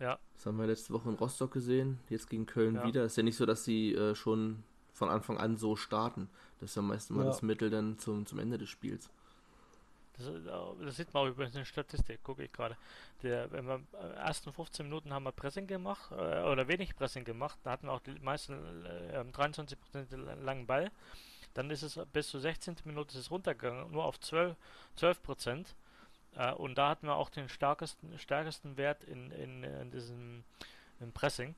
[0.00, 0.18] Ja.
[0.34, 2.84] Das haben wir letzte Woche in Rostock gesehen, jetzt gegen Köln ja.
[2.84, 3.04] wieder.
[3.04, 6.28] Ist ja nicht so, dass sie äh, schon von Anfang an so starten.
[6.60, 7.30] Das ist ja meistens mal ja.
[7.30, 9.08] das Mittel dann zum, zum Ende des Spiels.
[10.18, 12.76] Das, äh, das sieht man auch übrigens in der Statistik, gucke ich gerade.
[13.22, 17.24] Der, wenn wir äh, ersten 15 Minuten haben wir Pressing gemacht, äh, oder wenig Pressing
[17.24, 18.54] gemacht, da hatten wir auch die meisten
[18.84, 20.90] äh, 23% langen Ball.
[21.56, 22.76] Dann ist es bis zur 16.
[22.84, 24.54] Minute ist es runtergegangen, nur auf 12,
[24.96, 25.74] 12 Prozent.
[26.36, 30.44] Äh, und da hatten wir auch den stärksten, stärksten Wert in, in, in diesem
[31.00, 31.54] im Pressing.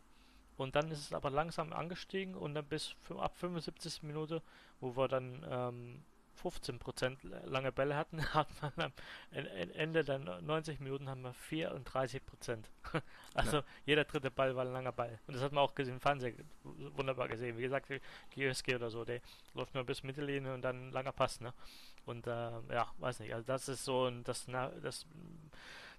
[0.57, 4.05] Und dann ist es aber langsam angestiegen und dann bis ab 75.
[4.05, 4.41] Minute,
[4.81, 6.03] wo wir dann ähm,
[6.43, 8.93] 15% lange Bälle hatten, hat man am
[9.33, 12.65] Ende der 90 Minuten haben wir 34%.
[13.35, 13.65] also ja.
[13.87, 15.19] jeder dritte Ball war ein langer Ball.
[15.27, 17.57] Und das hat man auch gesehen im Fernsehen wunderbar gesehen.
[17.57, 17.89] Wie gesagt,
[18.31, 19.21] GSG oder so, der
[19.55, 21.53] läuft nur bis Mittellinie und dann ein langer Pass, ne?
[22.07, 23.35] Und äh, ja, weiß nicht.
[23.35, 25.07] Also das ist so das, das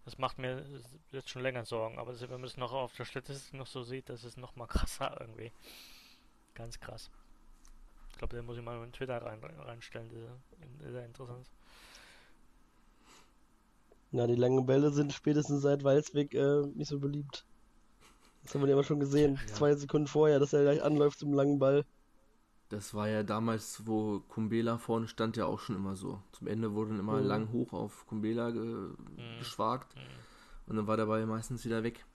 [0.06, 0.66] das macht mir
[1.12, 2.00] jetzt schon länger Sorgen.
[2.00, 4.68] Aber wenn man es noch auf der Statistik noch so sieht, das ist noch mal
[4.68, 5.52] krasser irgendwie.
[6.56, 7.12] Ganz krass.
[8.20, 10.10] Glaube, den muss ich mal in Twitter rein, reinstellen.
[10.78, 11.50] Das ist sehr interessant.
[14.12, 17.46] Na, die langen Bälle sind spätestens seit Walsweg äh, nicht so beliebt.
[18.44, 19.40] Das haben wir ja immer schon gesehen.
[19.48, 19.54] Ja.
[19.54, 21.86] Zwei Sekunden vorher, dass er gleich anläuft zum langen Ball.
[22.70, 26.22] Das war ja damals, wo Kumbela vorne stand, ja auch schon immer so.
[26.32, 27.28] Zum Ende wurde dann immer mhm.
[27.28, 29.40] lang hoch auf Kumbela ge mhm.
[29.40, 29.96] geschwagt.
[29.96, 30.02] Mhm.
[30.68, 32.06] Und dann war der Ball meistens wieder weg.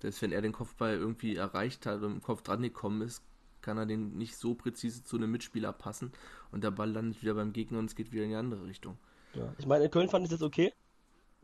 [0.00, 3.22] Dass wenn er den Kopfball irgendwie erreicht hat und im Kopf dran gekommen ist,
[3.66, 6.12] kann er den nicht so präzise zu einem Mitspieler passen
[6.52, 8.96] und der Ball landet wieder beim Gegner und es geht wieder in die andere Richtung.
[9.34, 9.52] Ja.
[9.58, 10.72] Ich meine, in Köln fand ich das okay.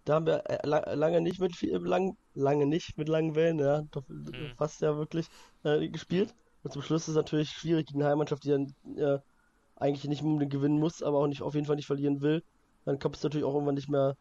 [0.04, 3.82] Da haben wir äh, lange nicht mit viel, lang, lange nicht mit langen Wellen, ja,
[3.90, 4.52] doch, mhm.
[4.56, 5.26] fast ja wirklich
[5.64, 6.32] äh, gespielt.
[6.62, 9.18] Und zum Schluss ist es natürlich schwierig gegen eine Heimmannschaft, die dann äh,
[9.74, 12.44] eigentlich nicht unbedingt gewinnen muss, aber auch nicht auf jeden Fall nicht verlieren will.
[12.84, 14.16] Dann kommt es natürlich auch irgendwann nicht mehr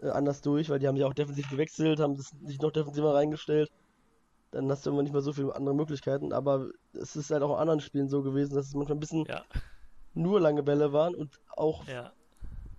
[0.00, 3.70] äh, anders durch, weil die haben ja auch defensiv gewechselt, haben sich noch defensiver reingestellt.
[4.50, 7.52] Dann hast du immer nicht mehr so viele andere Möglichkeiten, aber es ist halt auch
[7.54, 9.44] in anderen Spielen so gewesen, dass es manchmal ein bisschen ja.
[10.14, 12.12] nur lange Bälle waren und auch ja.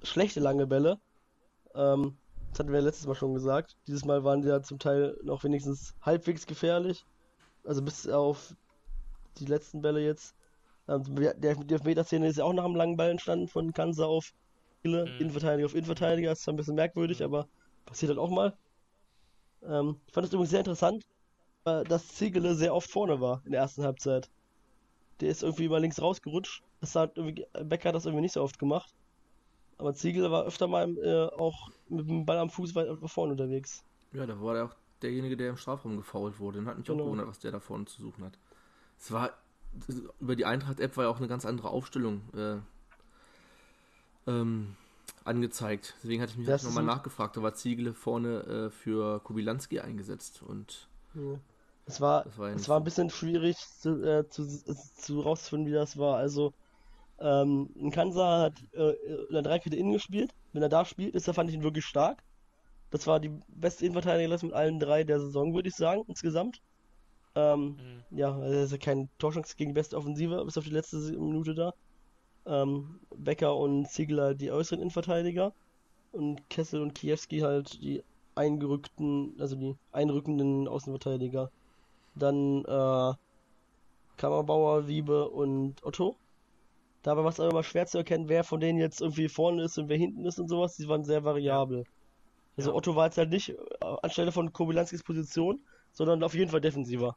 [0.03, 0.99] schlechte lange Bälle.
[1.73, 2.17] Ähm,
[2.51, 3.77] das hatten wir letztes Mal schon gesagt.
[3.87, 7.05] Dieses Mal waren die ja zum Teil noch wenigstens halbwegs gefährlich.
[7.63, 8.53] Also bis auf
[9.37, 10.35] die letzten Bälle jetzt.
[10.89, 14.33] Ähm, der, die Elfmeter-Szene ist ja auch nach einem langen Ball entstanden von Kansa auf
[14.83, 15.07] mhm.
[15.19, 16.29] Innenverteidiger auf Innenverteidiger.
[16.29, 17.25] Das ist zwar ein bisschen merkwürdig, mhm.
[17.25, 17.47] aber
[17.85, 18.57] passiert halt auch mal.
[19.63, 21.05] Ähm, ich fand es übrigens sehr interessant,
[21.63, 24.29] dass Ziegele sehr oft vorne war in der ersten Halbzeit.
[25.19, 26.63] Der ist irgendwie mal links rausgerutscht.
[26.79, 28.93] Das hat Becker hat das irgendwie nicht so oft gemacht.
[29.77, 33.83] Aber Ziegel war öfter mal äh, auch mit dem Ball am Fuß weit vorne unterwegs.
[34.13, 36.59] Ja, da war er auch derjenige, der im Strafraum gefault wurde.
[36.59, 36.99] Den hat mich genau.
[36.99, 38.37] auch gewundert, was der da vorne zu suchen hat.
[38.99, 39.31] Es war
[40.19, 42.57] über die Eintracht-App war ja auch eine ganz andere Aufstellung äh,
[44.27, 44.75] ähm,
[45.23, 45.95] angezeigt.
[46.03, 47.37] Deswegen hatte ich mich nochmal nachgefragt.
[47.37, 51.39] Da war Ziegele vorne äh, für Kubilanski eingesetzt und ja.
[51.91, 55.75] Es war, das war, es war ein bisschen schwierig zu, äh, zu, zu rauszufinden, wie
[55.75, 56.15] das war.
[56.15, 56.53] Also
[57.19, 58.93] ähm, ein Kansa hat äh,
[59.27, 60.33] in der Dreikette innen gespielt.
[60.53, 62.23] Wenn er da spielt, ist er, fand ich ihn wirklich stark.
[62.91, 66.61] Das war die beste Innenverteidigung mit allen drei der Saison, würde ich sagen, insgesamt.
[67.35, 67.77] Ähm,
[68.09, 68.17] mhm.
[68.17, 70.97] Ja, also er ist ja kein Torschance gegen die beste Offensive, bis auf die letzte
[70.97, 71.73] Minute da.
[72.45, 75.53] Ähm, Becker und Ziegler die äußeren Innenverteidiger.
[76.13, 78.01] Und Kessel und Kiewski halt die
[78.35, 81.51] eingerückten, also die einrückenden Außenverteidiger.
[82.15, 83.13] Dann äh,
[84.17, 86.15] Kammerbauer, Wiebe und Otto.
[87.03, 89.77] Dabei war es aber immer schwer zu erkennen, wer von denen jetzt irgendwie vorne ist
[89.77, 90.75] und wer hinten ist und sowas.
[90.75, 91.85] Die waren sehr variabel.
[92.57, 92.75] Also ja.
[92.75, 93.55] Otto war jetzt halt nicht äh,
[94.03, 95.59] anstelle von Kobylanskis Position,
[95.93, 97.15] sondern auf jeden Fall defensiver.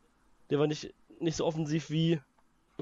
[0.50, 2.20] Der war nicht, nicht so offensiv wie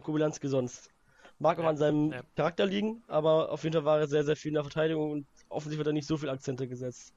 [0.01, 0.91] Kobylanski sonst.
[1.39, 2.23] Mag auch ja, an seinem ja.
[2.37, 5.27] Charakter liegen, aber auf jeden Fall war er sehr, sehr viel in der Verteidigung und
[5.49, 7.13] offensiv hat er nicht so viele Akzente gesetzt.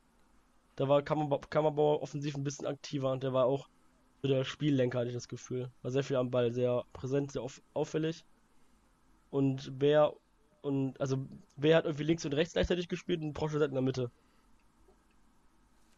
[0.75, 3.67] Da war Kammerbauer, offensiv ein bisschen aktiver und der war auch
[4.23, 5.69] der Spiellenker, hatte ich das Gefühl.
[5.81, 8.25] War sehr viel am Ball, sehr präsent, sehr auffällig.
[9.29, 10.13] Und Bär
[10.61, 14.09] und also Bär hat irgendwie links und rechts gleichzeitig gespielt und Proschel in der Mitte.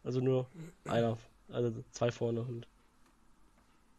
[0.04, 0.46] Also nur
[0.86, 1.16] einer,
[1.48, 2.66] also zwei vorne und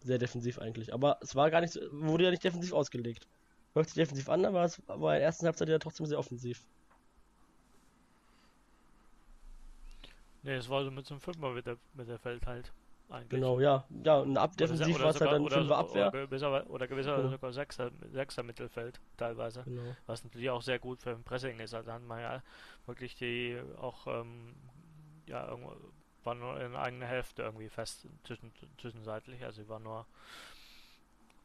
[0.01, 0.93] sehr defensiv eigentlich.
[0.93, 3.27] Aber es war gar nicht, wurde ja nicht defensiv ausgelegt.
[3.73, 6.65] Hört sich defensiv an, aber es war in der ersten Halbzeit ja trotzdem sehr offensiv.
[10.43, 12.71] Ne, es war so mit so einem Fünfer mit der, mit der Feld halt.
[13.09, 13.29] Eigentlich.
[13.29, 13.85] Genau, ja.
[14.03, 16.09] Ja, und ab defensiv war es halt dann oder, fünfer Abwehr.
[16.09, 17.29] Oder gewisser, oder gewisser genau.
[17.29, 19.63] sogar Sechser, Sechser Mittelfeld teilweise.
[19.63, 19.95] Genau.
[20.05, 21.73] Was natürlich auch sehr gut für ein Pressing ist.
[21.73, 22.43] Also da hat man ja
[22.85, 24.53] wirklich die auch ähm,
[25.25, 25.75] ja irgendwo
[26.23, 29.43] war nur in eigener Hälfte irgendwie fest zwischen, zwischenseitlich.
[29.43, 30.05] Also war nur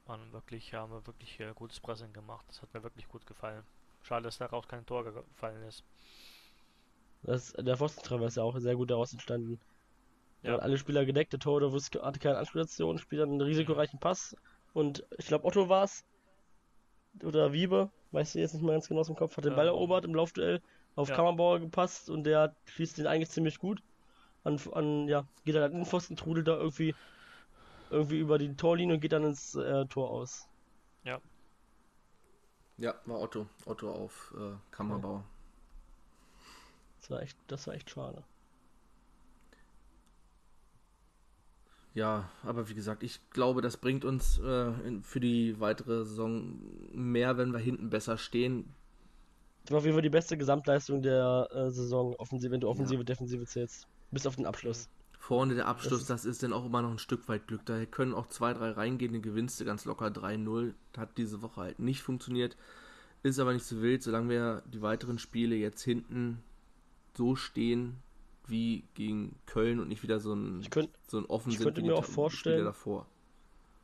[0.07, 2.45] waren wirklich, haben wir wirklich äh, gutes Pressing gemacht.
[2.49, 3.63] Das hat mir wirklich gut gefallen.
[4.03, 5.83] Schade, dass daraus kein Tor gefallen ist.
[7.23, 9.59] Das, der Pfostentreffer ist ja auch sehr gut daraus entstanden.
[10.45, 10.59] Ja.
[10.59, 11.73] alle Spieler gedeckt, der Torhüter
[12.05, 14.37] hatte keine Anspielstation, spielt dann einen risikoreichen Pass.
[14.75, 16.05] Und ich glaube, Otto war es.
[17.23, 19.69] Oder Wiebe, weiß ich jetzt nicht mehr ganz genau aus dem Kopf, hat den Ball
[19.69, 20.61] erobert im Laufduell,
[20.97, 21.15] auf ja.
[21.15, 23.83] Kammerbauer gepasst und der schießt den eigentlich ziemlich gut.
[24.43, 26.95] An, an ja, geht dann an den Pfosten, trudelt da irgendwie,
[27.91, 30.49] irgendwie über die Torlinie und geht dann ins äh, Tor aus.
[31.05, 31.21] Ja.
[32.77, 33.47] Ja, war Otto.
[33.65, 35.19] Otto auf äh, Kammerbauer.
[35.19, 35.25] Ja.
[37.01, 38.25] Das war echt, das war echt schade.
[41.95, 46.59] Ja, aber wie gesagt, ich glaube, das bringt uns äh, in, für die weitere Saison
[46.93, 48.75] mehr, wenn wir hinten besser stehen.
[49.63, 52.99] Das war auf jeden Fall die beste Gesamtleistung der äh, Saison, offensive, wenn du Offensive,
[52.99, 53.05] ja.
[53.05, 53.87] Defensive zählst.
[54.11, 54.89] Bis auf den Abschluss.
[55.19, 57.65] Vorne der Abschluss, das ist, das ist dann auch immer noch ein Stück weit Glück.
[57.65, 60.75] Da können auch zwei, drei reingehen, den gewinnst du ganz locker 3-0.
[60.99, 62.57] Hat diese Woche halt nicht funktioniert.
[63.23, 66.43] Ist aber nicht so wild, solange wir die weiteren Spiele jetzt hinten
[67.17, 68.03] so stehen,
[68.47, 71.83] wie gegen Köln und nicht wieder so ein, ich könnt, so ein offen ich könnte
[71.83, 73.07] mir auch vorstellen, davor.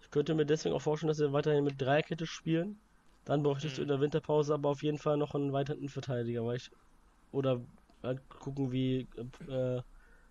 [0.03, 2.79] Ich könnte mir deswegen auch vorstellen, dass wir weiterhin mit Dreierkette spielen.
[3.25, 3.85] Dann bräuchtest du Mhm.
[3.85, 6.71] in der Winterpause aber auf jeden Fall noch einen weiteren Verteidiger, weil ich.
[7.33, 7.61] Oder
[8.03, 9.07] halt gucken, wie
[9.49, 9.83] äh,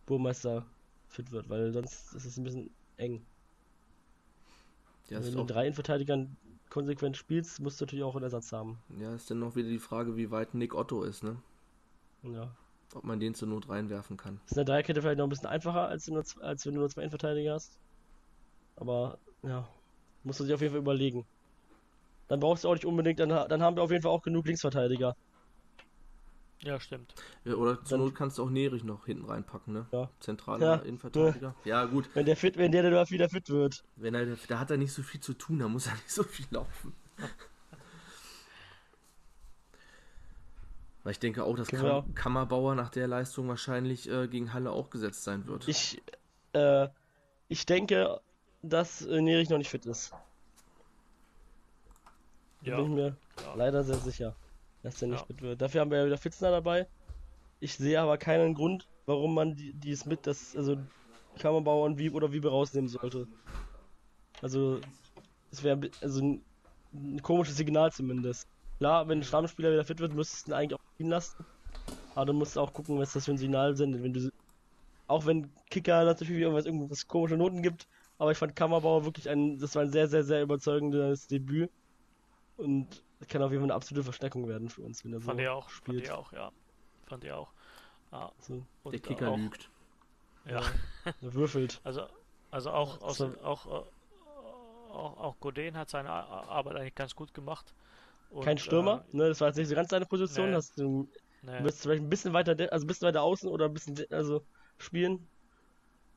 [0.06, 0.66] Burmeister
[1.08, 3.26] fit wird, weil sonst ist es ein bisschen eng.
[5.10, 6.38] Ja, Wenn du mit drei Innenverteidigern
[6.70, 8.78] konsequent spielst, musst du natürlich auch einen Ersatz haben.
[9.00, 11.38] ja, ist dann noch wieder die Frage, wie weit Nick Otto ist, ne?
[12.24, 12.56] Ja.
[12.96, 14.40] Ob man den zur Not reinwerfen kann.
[14.46, 16.74] Ist in der Dreierkette vielleicht noch ein bisschen einfacher, als, du nur, z- als wenn
[16.74, 17.78] du nur zwei Innenverteidiger hast.
[18.78, 19.68] Aber, ja,
[20.24, 21.26] musst du sich auf jeden Fall überlegen.
[22.28, 24.46] Dann brauchst du auch nicht unbedingt, dann, dann haben wir auf jeden Fall auch genug
[24.48, 25.16] Linksverteidiger.
[26.62, 27.14] Ja, stimmt.
[27.46, 29.86] Ja, oder zur Dann- Not kannst du auch Nerich noch hinten reinpacken, ne?
[29.92, 30.10] Ja.
[30.20, 30.76] Zentraler Ja.
[30.76, 31.56] Innenverteidiger.
[31.66, 32.10] Ja, gut.
[32.16, 33.84] Wenn der fit, wenn der dann wieder fit wird.
[33.96, 36.24] Wenn er, da hat er nicht so viel zu tun, da muss er nicht so
[36.24, 36.94] viel laufen.
[41.10, 42.06] Weil ich denke auch, dass Kam Ja.
[42.14, 45.68] Kammerbauer nach der Leistung wahrscheinlich äh, gegen Halle auch gesetzt sein wird.
[45.68, 46.00] Ich,
[46.54, 46.88] äh,
[47.48, 48.22] ich denke,
[48.62, 50.14] dass äh, Nerich noch nicht fit ist.
[52.62, 53.58] Ja, bin ich mir klar.
[53.58, 54.36] leider sehr sicher,
[54.84, 55.26] dass der nicht Ja.
[55.26, 55.60] fit wird.
[55.60, 56.86] Dafür haben wir ja wieder Fitzner dabei.
[57.60, 60.78] Ich sehe aber keinen Grund, warum man die, die es mit, das, also
[61.40, 63.28] Kammerbauer und Wieb oder Wiebe rausnehmen sollte.
[64.44, 64.80] Also,
[65.52, 66.46] es wäre also ein,
[66.94, 68.48] ein komisches Signal zumindest.
[68.80, 71.46] Klar, wenn ein Stammspieler wieder fit wird, müsstest du ihn eigentlich auch spielen lassen.
[72.16, 74.04] Aber du musst auch gucken, was das für ein Signal sendet.
[74.04, 74.32] Wenn du,
[75.08, 77.88] auch wenn Kicker natürlich irgendwas, irgendwas komische Noten gibt,
[78.18, 81.72] aber ich fand Kammerbauer wirklich ein, das war ein sehr, sehr, sehr überzeugendes Debüt.
[82.58, 85.28] Und das kann auf jeden Fall eine absolute Verstärkung werden für uns, wenn er so
[85.28, 86.04] Fand ich auch, fand spielt.
[86.06, 86.52] ich auch, ja.
[87.08, 87.54] Fand ich auch.
[88.12, 89.70] Ja, So, und der Kicker auch, lügt.
[90.46, 90.62] Ja,
[91.22, 91.82] er würfelt.
[91.84, 92.08] also,
[92.52, 93.26] also auch, aus, So.
[93.44, 93.70] auch, äh,
[94.94, 97.74] auch, auch Godin hat seine Ar- Arbeit eigentlich ganz gut gemacht.
[98.32, 99.28] Und, Kein Stürmer, Äh, ne?
[99.30, 100.50] Das war jetzt nicht so ganz seine Position.
[100.50, 100.56] Nee.
[100.56, 101.08] Hast du,
[101.44, 104.46] nee, wirst vielleicht ein bisschen weiter, also ein bisschen weiter außen oder ein bisschen also
[104.78, 105.28] spielen.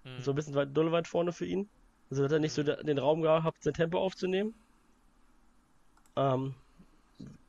[0.05, 1.69] hm, So ein bisschen weit, dolle weit vorne für ihn.
[2.11, 4.55] Also hat er nicht so de- den Raum gehabt, sein Tempo aufzunehmen.
[6.17, 6.55] Ähm,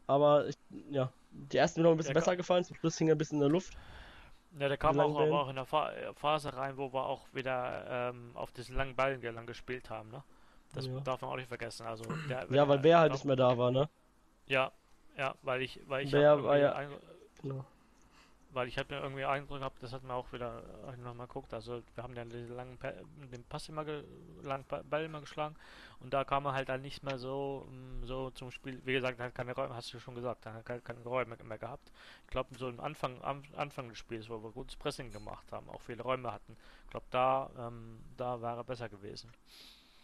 [0.07, 0.55] aber ich,
[0.91, 3.17] ja, die ersten mir noch ein bisschen Der besser gefallen, zum Schluss hing er ein
[3.17, 3.73] bisschen in der Luft.
[4.59, 7.85] Ja, der kam auch, aber auch in der äh, Phase rein, wo wir auch wieder
[7.89, 10.23] ähm, auf diesen langen Ballen lang gespielt haben, ne?
[10.73, 10.99] Das Ja.
[11.01, 11.85] darf man auch nicht vergessen.
[11.87, 13.89] Also, der, Ja, weil Bär halt nicht mehr da war, ne?
[14.47, 14.71] Ja,
[15.17, 16.89] ja, weil ich, weil ich war irgendwie ja- ein,
[18.51, 20.61] weil ich hatte irgendwie Eindruck gehabt, das hat man auch wieder
[20.93, 21.53] äh, nochmal geguckt.
[21.55, 22.93] Also wir haben ja diese langen Pa-
[23.31, 24.03] den Pass immer ge
[24.43, 25.55] langen Ball immer geschlagen
[26.01, 28.79] und da kam er halt dann nicht mehr so mm, so zum Spiel.
[28.85, 31.35] Wie gesagt, er hat keine Räume, hast du schon gesagt, er hat keine, keine Räume
[31.43, 31.91] mehr gehabt.
[32.25, 35.67] Ich glaube so im Anfang am Anfang des Spiels, wo wir gutes Pressing gemacht haben,
[35.69, 36.55] auch viele Räume hatten.
[36.85, 39.31] Ich glaube da ähm, da wäre er besser gewesen.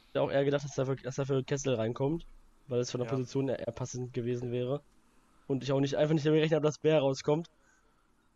[0.02, 2.28] Ich hätte auch eher gedacht, dass er für, dass er für Kessel reinkommt,
[2.69, 3.13] weil es von der Ja.
[3.15, 4.82] Position eher, passend gewesen wäre.
[5.47, 7.49] Und ich auch nicht einfach nicht damit gerechnet habe, dass Bär rauskommt.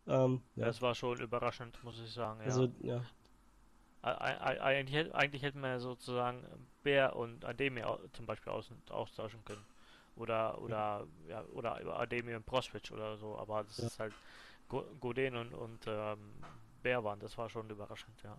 [0.06, 0.66] Ähm, ja.
[0.66, 2.40] Das war schon überraschend, muss ich sagen.
[2.40, 2.46] Ja.
[2.46, 3.02] Also, ja.
[4.02, 6.44] Ei- ei- Eigentlich, eigentlich hätten wir sozusagen
[6.82, 9.64] Bär und Ademir au- zum Beispiel aus, austauschen können.
[10.16, 13.86] Oder oder ja, oder über Ademir und Proswitch oder so, aber das Ja.
[13.86, 14.12] ist halt
[14.68, 16.18] Go- Godin und, und ähm,
[16.82, 18.36] Bär waren, das war schon überraschend, ja.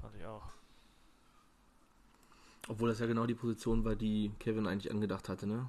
[0.00, 0.48] Fand ich auch.
[2.68, 5.68] Obwohl das ja genau die Position war, die Kevin eigentlich angedacht hatte, ne?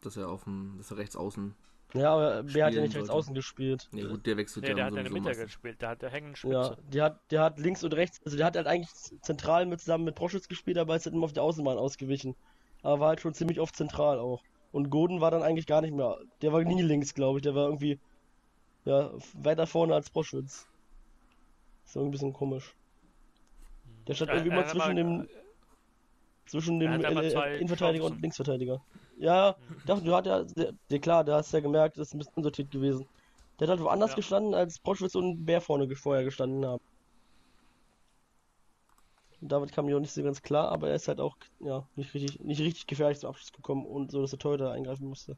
[0.00, 1.54] Dass er auf dem, dass er rechts außen.
[1.94, 3.88] Ja, aber Bär hat ja nicht rechts außen gespielt.
[3.92, 6.02] Nee, gut, der wechselt Nee, ja der hat ja in der Mitte gespielt, der hat
[6.02, 8.90] der hängende Ja, der hat, der hat links und rechts, also der hat halt eigentlich
[9.20, 12.34] zentral mit zusammen mit Proschitz gespielt, aber ist halt immer auf die Außenbahn ausgewichen.
[12.82, 14.42] Aber war halt schon ziemlich oft zentral auch.
[14.72, 16.18] Und Goden war dann eigentlich gar nicht mehr.
[16.40, 17.42] Der war nie links, glaube ich.
[17.42, 18.00] Der war irgendwie
[18.84, 20.66] ja, weiter vorne als Proschwitz.
[21.84, 22.74] Ist irgendwie ein bisschen komisch.
[24.08, 25.28] Der stand Ja, irgendwie er immer hat zwischen dem
[26.52, 28.78] zwischen dem äh, Innenverteidiger und Linksverteidiger.
[29.18, 32.14] Ja, doch, du hat ja, der, der, klar, da hast du ja gemerkt, das ist
[32.14, 33.06] ein bisschen unsortiert gewesen.
[33.58, 34.16] Der hat halt woanders Ja.
[34.16, 36.82] gestanden, als Proschwitz und Bär vorne vorher gestanden haben.
[39.40, 41.82] Und damit kam mir auch nicht so ganz klar, aber er ist halt auch ja,
[41.96, 45.36] nicht richtig, nicht richtig gefährlich zum Abschluss gekommen und so, dass der Torhüter eingreifen musste.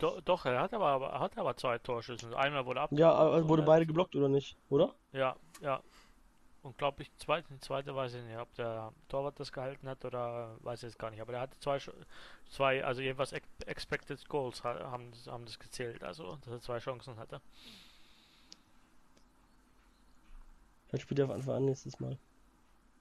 [0.00, 2.36] Do, doch, er hat aber, er hat aber zwei Torschüsse.
[2.36, 2.90] Einmal wurde ab.
[2.92, 4.94] Ja, aber so, wurde beide geblockt oder nicht, oder?
[5.12, 5.80] Ja, ja.
[6.64, 10.56] Und glaube ich, zweite, zweite weiß ich nicht, ob der Torwart das gehalten hat oder
[10.62, 11.20] weiß ich jetzt gar nicht.
[11.20, 11.78] Aber der hatte zwei,
[12.48, 16.78] zwei also jedenfalls ex Expected Goals ha- haben, haben das gezählt, also dass er zwei
[16.78, 17.42] Chancen hatte.
[20.88, 22.16] Vielleicht spielt er von Anfang an nächstes Mal.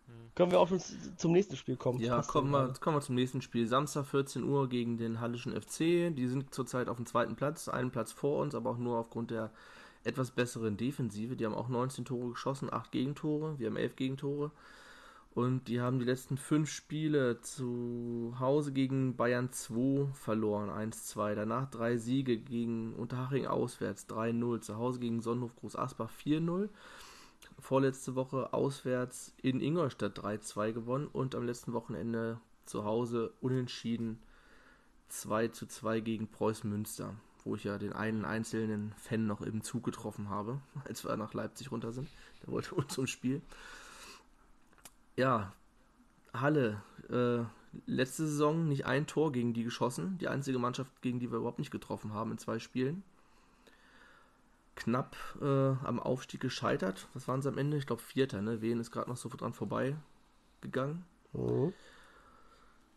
[0.08, 0.32] Hm.
[0.36, 0.82] Können wir auch schon
[1.16, 2.02] zum nächsten Spiel kommen?
[2.02, 3.66] Ja, kommen wir, kommen wir zum nächsten Spiel.
[3.66, 6.14] Samstag 14 Uhr gegen den Hallischen FC.
[6.14, 9.32] Die sind zurzeit auf dem zweiten Platz, einen Platz vor uns, aber auch nur aufgrund
[9.32, 9.52] der
[10.04, 11.36] etwas besseren Defensive.
[11.36, 13.58] Die haben auch 19 Tore geschossen, 8 Gegentore.
[13.60, 14.52] Wir haben 11 Gegentore.
[15.34, 21.34] Und die haben die letzten fünf Spiele zu Hause gegen Bayern 2 verloren, 1-2.
[21.34, 24.62] Danach drei Siege gegen Unterhaching auswärts, 3-0.
[24.62, 26.70] Zu Hause gegen Sonnenhof Groß Asbach 4-0.
[27.60, 34.20] Vorletzte Woche auswärts in Ingolstadt 3-2 gewonnen und am letzten Wochenende zu Hause unentschieden
[35.10, 39.64] 2 zu 2 gegen Preußen Münster, wo ich ja den einen einzelnen Fan noch im
[39.64, 42.10] Zug getroffen habe, als wir nach Leipzig runter sind.
[42.42, 43.42] Der wollte uns zum Spiel.
[45.16, 45.54] Ja,
[46.34, 47.44] Halle, äh,
[47.86, 50.18] letzte Saison nicht ein Tor gegen die geschossen.
[50.20, 53.04] Die einzige Mannschaft, gegen die wir überhaupt nicht getroffen haben in zwei Spielen.
[54.76, 57.08] Knapp äh, am Aufstieg gescheitert.
[57.14, 57.78] Was waren sie am Ende?
[57.78, 58.62] Ich glaube Vierter, ne?
[58.62, 59.96] Wien ist gerade noch so dran vorbei
[60.62, 61.06] gegangen.
[61.34, 61.74] Mhm.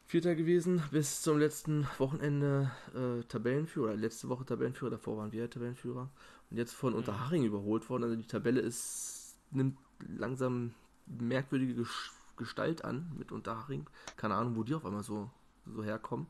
[0.07, 5.51] Vierter gewesen bis zum letzten Wochenende äh, Tabellenführer, oder letzte Woche Tabellenführer, davor waren wir
[5.51, 6.09] Tabellenführer.
[6.49, 7.01] Und jetzt von mhm.
[7.01, 8.05] Unterhaching überholt worden.
[8.05, 10.75] Also die Tabelle ist, nimmt langsam
[11.07, 13.87] merkwürdige Gesch Gestalt an mit Unterhaching.
[14.17, 15.31] Keine Ahnung, wo die auf einmal so,
[15.65, 16.27] so herkommen.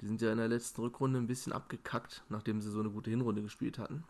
[0.00, 3.10] Die sind ja in der letzten Rückrunde ein bisschen abgekackt, nachdem sie so eine gute
[3.10, 4.04] Hinrunde gespielt hatten.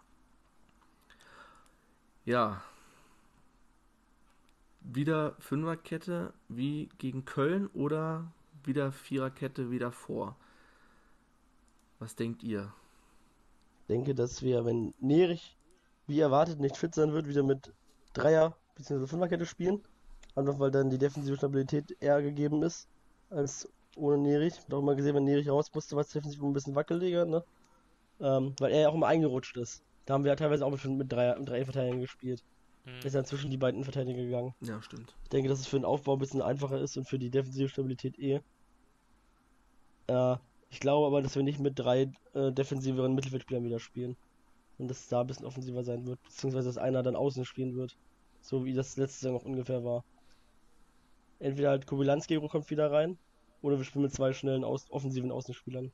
[2.27, 2.63] Ja.
[4.83, 8.31] Wieder Fünferkette wie gegen Köln oder
[8.67, 10.37] wieder Viererkette wieder vor?
[11.99, 12.73] Was denkt ihr?
[13.81, 15.57] Ich denke, dass wir, wenn Nerich
[16.07, 17.73] wie erwartet nicht fit sein wird, wieder mit
[18.13, 19.07] Dreier- bzw.
[19.07, 19.83] Fünferkette spielen.
[20.35, 22.89] Einfach weil dann die defensive Stabilität eher gegeben ist
[23.31, 24.55] als ohne Nerich.
[24.59, 27.25] Ich habe auch mal gesehen, wenn Nerich raus musste, war es defensiv ein bisschen wackeliger,
[27.25, 27.43] ne?
[28.21, 29.83] Ähm, weil er ja auch immer eingerutscht ist.
[30.05, 32.45] Da haben wir ja teilweise auch schon mit drei, mit drei Verteidigern gespielt.
[32.85, 32.99] Mhm.
[33.05, 34.55] Ist ja zwischen die beiden Verteidiger gegangen.
[34.61, 35.15] Ja, stimmt.
[35.25, 37.69] Ich denke, dass es für den Aufbau ein bisschen einfacher ist und für die defensive
[37.69, 38.41] Stabilität eh.
[40.09, 40.37] Äh,
[40.71, 44.17] ich glaube aber, dass wir nicht mit drei äh, defensiveren Mittelfeldspielern wieder spielen.
[44.79, 46.23] Und dass es da ein bisschen offensiver sein wird.
[46.23, 47.97] Beziehungsweise, dass einer dann außen spielen wird.
[48.43, 50.05] So wie das letzte Jahr noch ungefähr war
[51.39, 53.19] entweder halt Kubilanski kommt wieder rein,
[53.63, 55.93] oder wir spielen mit zwei schnellen Aus offensiven Außenspielern.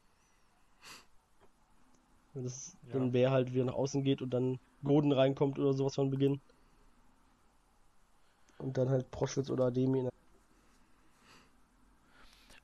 [2.35, 2.95] Das ja.
[2.95, 6.41] dann wer halt wieder nach außen geht und dann Goden reinkommt oder sowas von Beginn.
[8.59, 10.09] Und dann halt Proschwitz oder Ademi.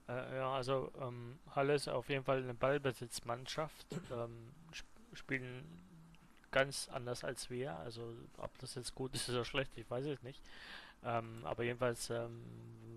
[0.09, 3.87] Äh, ja, also ähm, Halle ist auf jeden Fall eine Ballbesitzmannschaft.
[4.13, 5.65] ähm, sp spielen
[6.51, 7.77] ganz anders als wir.
[7.79, 10.43] Also ob das jetzt gut ist oder schlecht, ich weiß es nicht.
[11.05, 12.45] Ähm, aber jedenfalls ähm,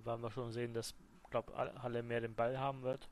[0.03, 0.93] werden wir schon sehen, dass
[1.29, 3.09] glaube Halle mehr den Ball haben wird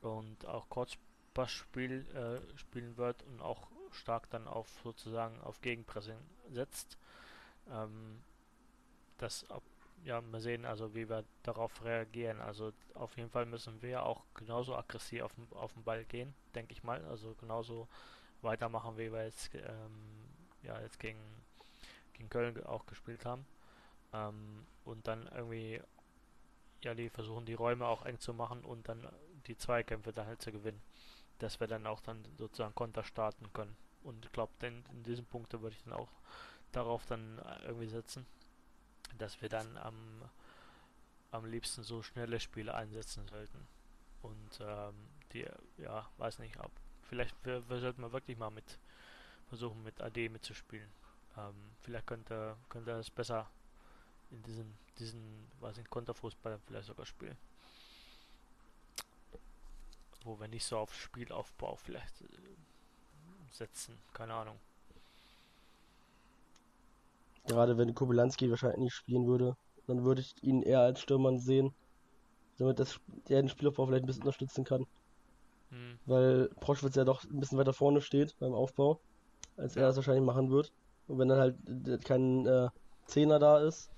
[0.00, 6.18] und auch Kurzpassspiel äh, spielen wird und auch stark dann auf sozusagen auf Gegenpressing
[6.50, 6.98] setzt.
[7.70, 8.22] Ähm,
[9.18, 9.48] das
[10.04, 12.40] ja, wir sehen also, wie wir darauf reagieren.
[12.40, 16.72] Also auf jeden Fall müssen wir auch genauso aggressiv auf, auf den Ball gehen, denke
[16.72, 17.02] ich mal.
[17.06, 17.88] Also genauso
[18.42, 20.28] weitermachen, wie wir jetzt ähm,
[20.62, 21.20] ja jetzt gegen,
[22.12, 23.46] gegen Köln auch gespielt haben.
[24.12, 25.80] Ähm, und dann irgendwie,
[26.82, 29.08] ja, die versuchen die Räume auch eng zu machen und dann
[29.46, 30.82] die Zweikämpfe dann halt zu gewinnen.
[31.38, 33.76] Dass wir dann auch dann sozusagen Konter starten können.
[34.02, 36.08] Und ich glaube, in diesem Punkt würde ich dann auch
[36.72, 38.26] darauf dann irgendwie setzen,
[39.18, 39.94] dass wir dann am,
[41.30, 43.66] am liebsten so schnelle Spiele einsetzen sollten.
[44.22, 44.94] Und ähm,
[45.32, 45.46] die,
[45.78, 46.70] ja, weiß nicht, ob
[47.08, 48.78] vielleicht wir, wir sollten wir wirklich mal mit
[49.48, 50.90] versuchen mit AD mitzuspielen.
[51.36, 53.48] Ähm, vielleicht könnte könnte das besser
[54.30, 57.36] in diesen, diesen, was in Konterfußball vielleicht sogar spielen.
[60.24, 62.26] Wo wir nicht so auf Spielaufbau vielleicht äh,
[63.52, 64.58] setzen, keine Ahnung.
[67.46, 71.74] Gerade wenn Kobylanski wahrscheinlich nicht spielen würde, dann würde ich ihn eher als Stürmer sehen,
[72.58, 74.86] damit das, der den Spielaufbau vielleicht ein bisschen unterstützen kann.
[75.70, 75.98] Hm.
[76.06, 79.00] Weil Proschwitz ja doch ein bisschen weiter vorne steht beim Aufbau,
[79.56, 79.82] als ja.
[79.82, 80.72] er das wahrscheinlich machen wird.
[81.06, 82.68] Und wenn dann halt kein äh,
[83.06, 83.90] Zehner da ist,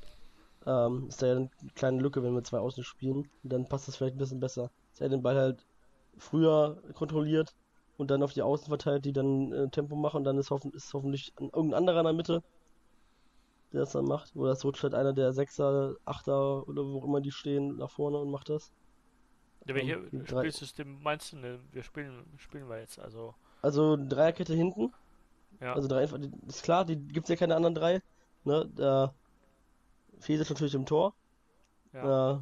[0.67, 3.31] ähm, ist da ja eine kleine Lücke, wenn wir zwei Außen spielen.
[3.43, 4.71] Und dann passt das vielleicht ein bisschen besser.
[4.91, 5.65] Dass er den Ball halt
[6.19, 7.55] früher kontrolliert
[7.97, 10.73] und dann auf die Außen verteilt, die dann äh, Tempo machen und dann ist, hoffen,
[10.73, 12.43] ist hoffentlich irgendein anderer in der Mitte,
[13.73, 14.35] der das dann macht.
[14.37, 18.19] Oder es rutscht halt einer der Sechser, Achter oder wo immer die stehen nach vorne
[18.19, 18.73] und macht das.
[19.67, 21.61] Ja, welche um, Spielsystem meinst du denn?
[21.73, 23.35] Wir spielen, spielen wir jetzt, also.
[23.63, 24.93] Also Dreierkette hinten.
[25.61, 25.75] Ja.
[25.75, 26.05] Also drei,
[26.47, 28.03] ist klar, die gibt's ja keine anderen drei.
[28.45, 29.13] Ne, da
[30.21, 31.15] Fesic natürlich im Tor.
[31.93, 32.33] Ja.
[32.33, 32.39] Äh,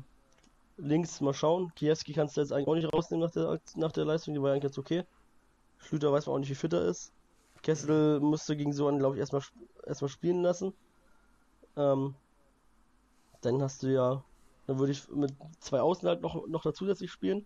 [0.77, 1.73] links mal schauen.
[1.77, 4.51] Kiewski kannst du jetzt eigentlich auch nicht rausnehmen nach der, nach der Leistung, die war
[4.51, 5.05] eigentlich ganz okay.
[5.79, 7.13] Schlüter weiß man auch nicht, wie fit er ist.
[7.63, 9.43] Kessel musste gegen so einen, glaube ich, erstmal
[9.87, 10.75] erstmal spielen lassen.
[11.77, 12.15] Ähm,
[13.41, 14.25] dann hast du ja,
[14.67, 17.45] dann würde ich mit zwei Außen halt noch, noch zusätzlich spielen.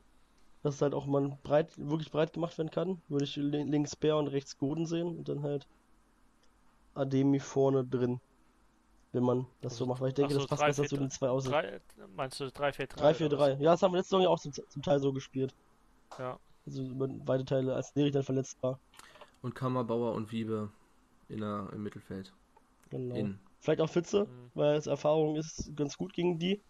[0.63, 3.01] Dass es halt auch mal breit, wirklich breit gemacht werden kann.
[3.09, 5.69] Würde ich links Bär und rechts Goden sehen und dann halt
[6.95, 8.21] Ademi vorne drin
[9.13, 10.01] wenn man das so macht.
[10.01, 11.55] Weil ich denke, so, das passt 3, besser 4, zu den zwei Außen.
[12.15, 12.97] meinst du 3-4-3?
[12.97, 13.61] 3-4-3.
[13.61, 15.55] Ja, das haben wir letzte Saison ja auch zum, zum, Teil so gespielt.
[16.19, 16.39] Ja.
[16.67, 18.79] Also über beide Teile, als Nerich dann verletzt war.
[19.43, 20.71] Und Kammerbauer und Wiebe
[21.29, 22.33] in der, im Mittelfeld.
[22.91, 23.15] Genau.
[23.15, 23.39] In.
[23.61, 24.51] Vielleicht auch Fitze, mhm.
[24.55, 26.63] weil es Erfahrung ist ganz gut gegen die.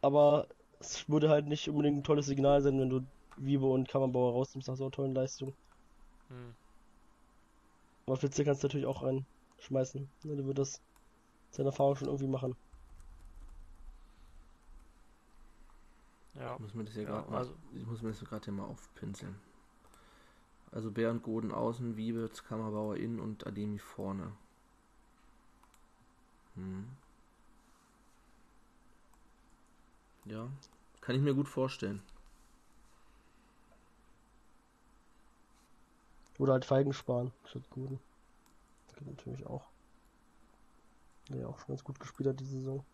[0.00, 0.46] Aber
[0.80, 3.02] es würde halt nicht unbedingt ein tolles Signal sein, wenn du
[3.36, 5.54] Wiebe und Kammerbauer rausnimmst nach so einer tollen Leistung.
[6.28, 6.54] Hm.
[8.06, 10.08] Aber Flitze kannst du natürlich auch reinschmeißen.
[10.24, 10.80] Ne, der wird das
[11.50, 12.54] seine Erfahrung schon irgendwie machen.
[16.34, 16.54] Ja.
[16.54, 18.54] Ich muss mir das hier Ja, gerade mal, also- ich muss mir das gerade hier
[18.54, 19.34] mal aufpinseln.
[20.70, 24.32] Also Bernd Goden außen, Wiebe, Kammerbauer innen und Ademi vorne.
[26.58, 26.84] Hm.
[30.26, 30.48] Ja,
[31.00, 32.02] kann ich mir gut vorstellen.
[36.38, 37.98] Oder halt Feigen sparen, statt Guten.
[38.86, 39.64] Das geht natürlich auch.
[41.28, 42.84] Der ja auch schon ganz gut gespielt hat diese Saison.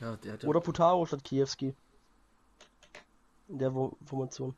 [0.00, 1.74] Ja, der hat Oder Putaro statt Kiewski.
[3.48, 4.54] In der Wo- Formation.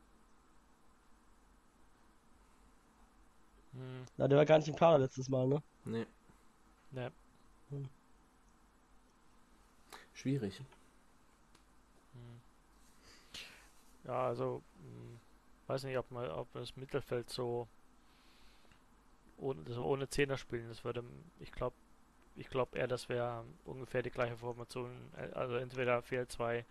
[3.73, 4.05] Hm.
[4.17, 5.63] Na, der war gar nicht im Kader letztes Mal, ne?
[5.85, 6.05] nee,
[10.13, 10.59] Schwierig.
[12.13, 12.41] Hm.
[14.03, 15.19] Ja, also, hm,
[15.67, 17.67] weiß nicht, ob man, ob das Mittelfeld so
[19.37, 21.03] ohne, das ohne Zehner spielen, das würde,
[21.39, 21.75] ich glaube,
[22.35, 26.65] ich glaube eher, dass wir ungefähr die gleiche Formation, äh, also entweder 4-2-3-1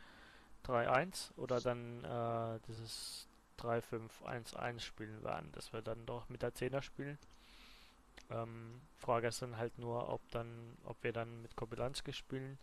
[1.37, 3.29] oder dann äh, dieses
[3.59, 7.19] 3-5-1-1 spielen werden, dass wir dann doch mit der Zehner spielen.
[8.31, 12.59] Ähm, Frage ist dann halt nur, ob dann, ob wir dann mit Kobylanski spielen.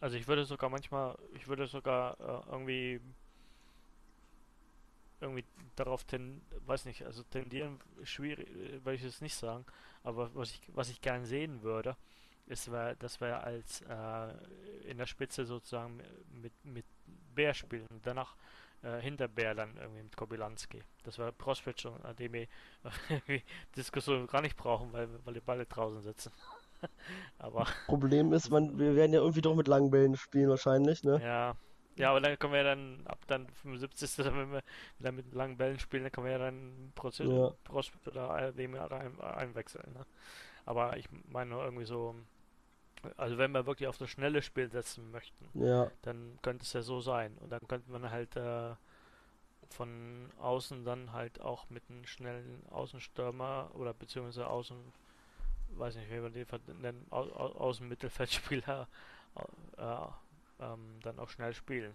[0.00, 3.00] Also ich würde sogar manchmal, ich würde sogar äh, irgendwie
[5.20, 5.44] irgendwie
[5.76, 9.64] darauf ten, weiß nicht, also tendieren schwierig, äh, will ich es nicht sagen,
[10.04, 11.96] aber was ich was ich gern sehen würde,
[12.46, 12.70] ist,
[13.00, 16.00] dass wir als äh, in der Spitze sozusagen
[16.40, 16.86] mit mit
[17.34, 18.36] Bär spielen danach
[18.82, 20.82] äh, hinter Bär dann irgendwie mit Kobylanski.
[21.04, 22.48] Das wäre Proswitch und Ademi
[23.08, 23.42] irgendwie
[23.76, 26.32] Diskussion gar nicht brauchen, weil weil die Balle draußen sitzen.
[27.38, 31.20] aber Problem ist, man, wir werden ja irgendwie doch mit langen Bällen spielen wahrscheinlich, ne?
[31.22, 31.56] Ja.
[31.96, 34.16] Ja, aber dann können wir dann ab dann 75.
[34.16, 34.62] Dann, wenn wir
[34.98, 37.52] wieder mit langen Bällen spielen, dann können wir ja dann Proze Ja.
[37.64, 39.92] Prospect oder dem ein, einwechseln.
[39.92, 40.06] Ne?
[40.64, 42.14] Aber ich meine nur irgendwie so,
[43.16, 46.82] also wenn wir wirklich auf das schnelle Spiel setzen möchten, Ja, dann könnte es ja
[46.82, 47.36] so sein.
[47.38, 48.74] Und dann könnte man halt äh,
[49.70, 54.76] von außen dann halt auch mit einem schnellen Außenstürmer oder beziehungsweise Außen,
[55.70, 56.46] weiß nicht, wie man den
[56.80, 58.88] nennen, Au Au Außenmittelfeldspieler
[59.78, 60.06] äh,
[60.60, 61.94] ähm, dann auch schnell spielen.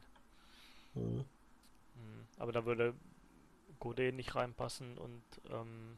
[0.95, 1.25] mhm.
[1.95, 2.27] Mhm.
[2.37, 2.93] Aber da würde
[3.79, 5.97] Godet nicht reinpassen und ähm,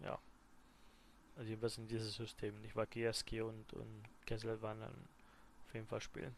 [0.00, 0.18] ja.
[1.38, 2.60] Also jedenfalls in dieses System.
[2.60, 4.94] Nicht Wakierski und, und Kessel waren dann
[5.66, 6.34] auf jeden Fall spielen.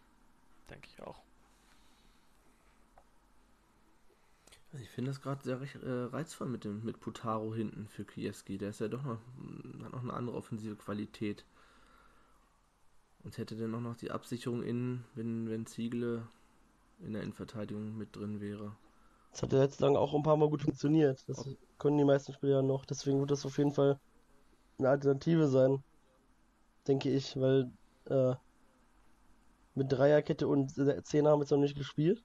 [0.69, 1.23] Denke ich auch.
[4.73, 8.05] Also ich finde das gerade sehr recht, äh, reizvoll mit dem mit Putaro hinten für
[8.05, 8.59] Kiewski.
[8.59, 9.19] Der ist ja doch noch,
[9.83, 11.47] hat noch eine andere offensive Qualität.
[13.25, 16.27] Und hätte dann auch noch die Absicherung innen, wenn, wenn Ziegle
[17.01, 18.77] in der Innenverteidigung mit drin wäre.
[19.33, 21.25] Das hat ja jetzt lang auch ein paar Mal gut funktioniert.
[21.27, 21.49] Das
[21.79, 22.85] können die meisten Spieler noch.
[22.85, 23.99] Deswegen wird das auf jeden Fall
[24.81, 25.83] eine Alternative sein.
[26.89, 27.71] Denke ich, weil
[28.07, 28.35] äh,
[29.75, 30.73] mit Dreierkette und
[31.05, 32.23] Zehner haben wir jetzt noch nicht gespielt.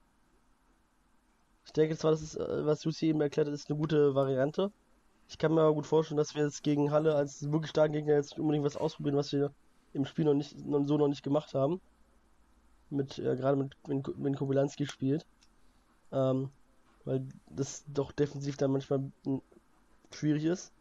[1.66, 4.72] Ich denke zwar, das ist, äh, was Lucy eben erklärt hat, ist eine gute Variante.
[5.28, 8.14] Ich kann mir aber gut vorstellen, dass wir jetzt gegen Halle als wirklich starken Gegner
[8.14, 9.52] jetzt unbedingt was ausprobieren, was wir
[9.94, 11.82] im Spiel noch nicht noch so noch nicht gemacht haben.
[12.90, 15.26] Mit, äh, gerade mit, wenn, wenn Kobylanski spielt.
[16.12, 16.50] Ähm,
[17.04, 19.12] weil das doch defensiv dann manchmal
[20.12, 20.72] schwierig ist.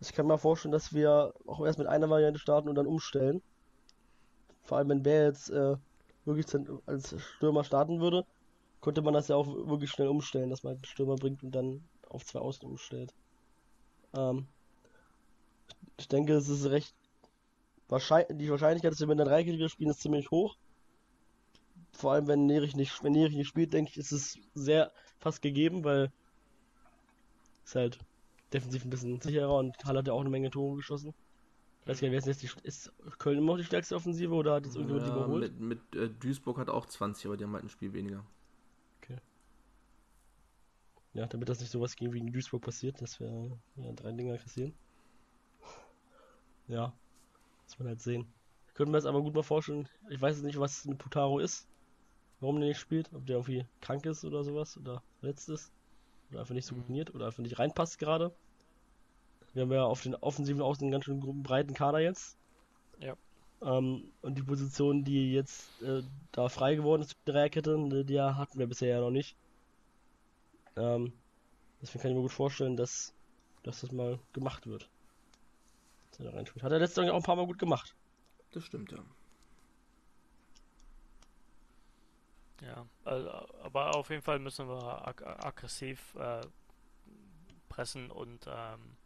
[0.00, 3.42] Ich kann mir vorstellen, dass wir auch erst mit einer Variante starten und dann umstellen.
[4.62, 5.76] Vor allem, wenn Bär jetzt äh,
[6.24, 6.46] wirklich
[6.86, 8.26] als Stürmer starten würde,
[8.80, 11.82] könnte man das ja auch wirklich schnell umstellen, dass man einen Stürmer bringt und dann
[12.08, 13.14] auf zwei Außen umstellt.
[14.14, 14.46] Ähm,
[15.96, 16.94] ich denke, es ist recht
[17.88, 20.56] wahrscheinlich, die Wahrscheinlichkeit, dass wir mit einer Dreikette spielen, ist ziemlich hoch.
[21.92, 25.40] Vor allem, wenn Nerich nicht, wenn Nerich nicht spielt, denke ich, ist es sehr fast
[25.40, 26.12] gegeben, weil
[27.64, 27.98] ist halt
[28.56, 31.14] defensiv ein bisschen sicherer und Karl hat ja auch eine Menge Tore geschossen.
[31.82, 34.34] Ich weiß gar nicht, wer ist jetzt die, ist Köln immer noch die stärkste Offensive
[34.34, 35.50] oder hat jetzt irgendjemand die Ja, überholt?
[35.50, 38.24] mit mit äh, Duisburg hat auch 20, aber die haben halt ein Spiel weniger.
[41.14, 44.38] Ja, damit das nicht sowas gegen wie in Duisburg passiert, dass wir ja, drei Dinger
[44.38, 44.72] kassieren.
[46.68, 46.92] Ja,
[47.64, 48.34] muss man halt sehen.
[48.74, 49.88] Könnte mir das aber gut mal vorstellen.
[50.10, 51.68] Ich weiß jetzt nicht, was ein Putaro ist.
[52.40, 53.12] Warum der nicht spielt.
[53.14, 54.76] Ob der irgendwie krank ist oder sowas.
[54.78, 55.72] Oder verletzt ist.
[56.30, 56.80] Oder einfach nicht so Mhm.
[56.82, 57.14] routiniert.
[57.14, 58.36] Oder einfach nicht reinpasst gerade.
[59.56, 62.36] Wir haben ja auf den offensiven Außen einen ganz schön breiten Kader jetzt.
[63.00, 63.16] Ja.
[63.62, 66.02] Ähm, und die Position, die jetzt äh,
[66.32, 69.34] da frei geworden ist, die Dreierkette, die, die hatten wir bisher ja noch nicht.
[70.76, 71.14] Ähm,
[71.80, 73.14] deswegen kann ich mir gut vorstellen, dass,
[73.62, 74.90] dass das mal gemacht wird.
[76.10, 76.62] Dass er da reinspielt.
[76.62, 77.94] Hat er letztes Jahr auch ein paar Mal gut gemacht.
[78.50, 78.98] Das stimmt, ja.
[82.60, 83.30] Ja, also,
[83.62, 86.42] aber auf jeden Fall müssen wir ag aggressiv äh,
[87.70, 88.96] pressen und ähm,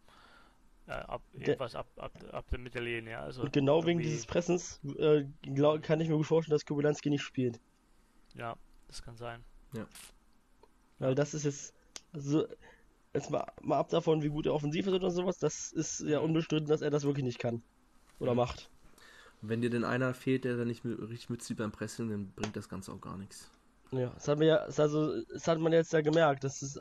[0.91, 3.19] ab, jedenfalls ab, ab, ab der Mittellinie.
[3.19, 7.09] Also und genau wegen dieses Pressens äh, glaub, kann ich mir gut vorstellen, dass Kubilanski
[7.09, 7.59] nicht spielt.
[8.35, 8.55] Ja,
[8.87, 9.43] das kann sein.
[9.73, 9.85] Ja.
[10.99, 11.73] Weil das ist jetzt,
[12.13, 12.45] also,
[13.13, 16.19] jetzt mal, mal ab davon, wie gut er offensiv ist oder sowas, das ist ja
[16.19, 17.61] unbestritten, dass er das wirklich nicht kann.
[18.19, 18.69] Oder macht.
[19.41, 22.55] Wenn dir denn einer fehlt, der da nicht mit, richtig mitzieht beim Pressing, dann bringt
[22.55, 23.49] das Ganze auch gar nichts.
[23.91, 26.77] Ja, das hat man ja, also, das hat man jetzt ja gemerkt, dass es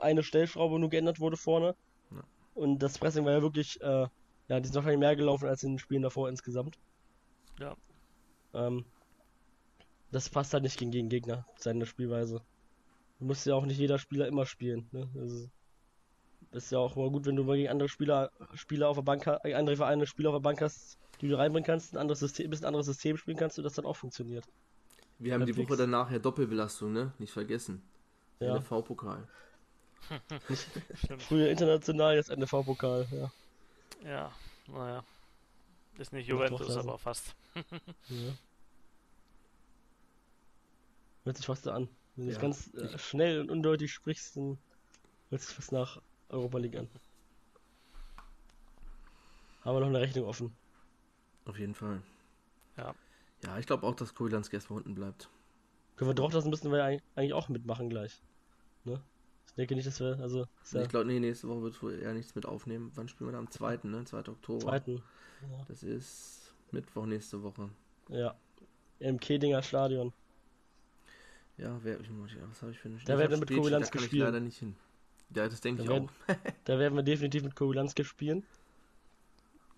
[0.00, 1.74] eine Stellschraube nur geändert wurde vorne.
[2.54, 4.06] Und das Pressing war ja wirklich, äh,
[4.48, 6.78] ja, die sind wahrscheinlich mehr gelaufen als in den Spielen davor insgesamt.
[7.58, 7.76] Ja.
[8.54, 8.84] Ähm,
[10.10, 12.42] das passt halt nicht gegen, gegen Gegner, seine Spielweise.
[13.18, 14.88] Du musst ja auch nicht jeder Spieler immer spielen.
[14.92, 15.08] Ne?
[15.16, 15.48] Also,
[16.52, 19.26] ist ja auch mal gut, wenn du mal gegen andere Spieler, Spieler auf der Bank,
[19.26, 22.46] äh, andere Vereine Spieler auf der Bank hast, die du reinbringen kannst, ein anderes System,
[22.46, 24.44] ein bisschen anderes System spielen kannst und das dann auch funktioniert.
[25.18, 27.12] Wir haben die Woche danach ja Doppelbelastung, ne?
[27.18, 27.82] Nicht vergessen.
[28.40, 28.56] Ja.
[28.56, 29.28] NV-Pokal.
[31.18, 33.30] Früher international, jetzt NV-Pokal, ja.
[34.04, 34.32] Ja,
[34.68, 35.04] naja.
[35.98, 37.34] Ist nicht Juventus, aber fast.
[37.54, 38.32] ja.
[41.24, 41.88] Hört sich fast an.
[42.16, 42.40] Wenn du ja.
[42.40, 44.58] ganz äh, schnell und undeutlich sprichst, dann
[45.28, 46.88] hört sich fast nach Europa League an.
[49.62, 50.56] Haben wir noch eine Rechnung offen.
[51.44, 52.02] Auf jeden Fall.
[52.76, 52.94] Ja.
[53.44, 55.28] Ja, ich glaube auch, dass Kubilanski erstmal unten bleibt.
[55.96, 58.22] Können wir drauf lassen, müssen wir eigentlich auch mitmachen gleich.
[58.84, 59.02] Ne?
[59.50, 60.46] Ich denke nicht, dass wir, also.
[60.72, 62.92] Ja ich glaube, nee, nächste Woche wird wohl eher nichts mit aufnehmen.
[62.94, 63.38] Wann spielen wir da?
[63.38, 64.04] Am 2., ne?
[64.04, 64.18] 2.
[64.28, 64.82] Oktober.
[64.84, 64.92] 2.
[64.92, 65.00] Ja.
[65.66, 67.68] Das ist Mittwoch nächste Woche.
[68.08, 68.34] Ja.
[69.00, 70.12] Im Kedinger Stadion.
[71.56, 74.22] Ja, wer, was habe ich für eine Da werden wir mit Kobylanski spielen.
[74.22, 74.76] Ich leider nicht hin.
[75.34, 76.34] Ja, das denke ich werden, auch.
[76.64, 78.44] da werden wir definitiv mit Kobylanski spielen.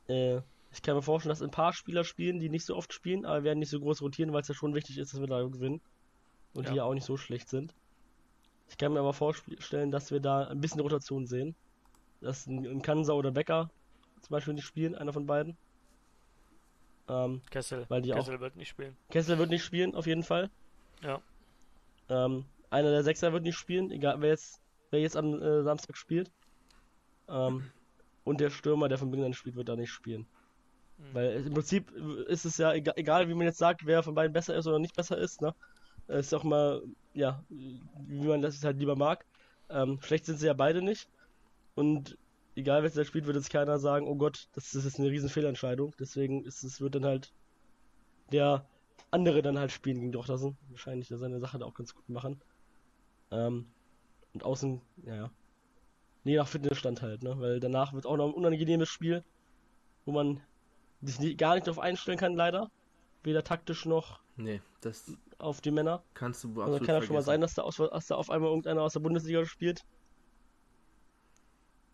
[0.06, 0.42] Äh,
[0.72, 3.42] ich kann mir vorstellen, dass ein paar Spieler spielen, die nicht so oft spielen, aber
[3.44, 5.80] werden nicht so groß rotieren, weil es ja schon wichtig ist, dass wir da gewinnen.
[6.54, 6.70] Und ja.
[6.70, 7.74] die ja auch nicht so schlecht sind.
[8.72, 11.54] Ich kann mir aber vorstellen, dass wir da ein bisschen Rotation sehen.
[12.22, 13.68] Dass ein, ein Kansa oder Becker
[14.22, 15.58] zum Beispiel nicht spielen, einer von beiden.
[17.06, 17.84] Ähm, Kessel.
[17.90, 18.96] Weil die Kessel auch, wird nicht spielen.
[19.10, 20.48] Kessel wird nicht spielen, auf jeden Fall.
[21.02, 21.20] Ja.
[22.08, 25.98] Ähm, einer der Sechser wird nicht spielen, egal wer jetzt, wer jetzt am äh, Samstag
[25.98, 26.30] spielt.
[27.28, 27.70] Ähm,
[28.24, 30.26] und der Stürmer, der von Beginn an spielt, wird da nicht spielen.
[30.96, 31.04] Mhm.
[31.14, 34.32] Weil im Prinzip ist es ja egal, egal, wie man jetzt sagt, wer von beiden
[34.32, 35.54] besser ist oder nicht besser ist, ne?
[36.08, 36.82] Es ist auch mal,
[37.14, 39.24] ja, wie man das halt lieber mag.
[39.68, 41.08] Ähm, schlecht sind sie ja beide nicht.
[41.74, 42.18] Und
[42.56, 45.28] egal, wer da spielt, wird jetzt keiner sagen, oh Gott, das ist jetzt eine riesen
[45.28, 45.94] Fehlentscheidung.
[45.98, 47.32] Deswegen ist es, wird dann halt
[48.32, 48.66] der
[49.10, 50.56] andere dann halt spielen gegen Drochtersen.
[50.70, 52.40] Wahrscheinlich ja seine Sache da auch ganz gut machen.
[53.30, 53.66] Ähm,
[54.34, 55.30] und außen, ja, ja.
[56.24, 57.38] Nee, nach Fitnessstand halt, ne?
[57.40, 59.24] Weil danach wird auch noch ein unangenehmes Spiel,
[60.04, 60.40] wo man
[61.02, 62.70] sich nie, gar nicht darauf einstellen kann, leider.
[63.24, 66.02] Weder taktisch noch nee, das auf die Männer.
[66.14, 68.30] Kannst du absolut Also kann ja schon mal sein, dass da, aus, dass da auf
[68.30, 69.84] einmal irgendeiner aus der Bundesliga spielt.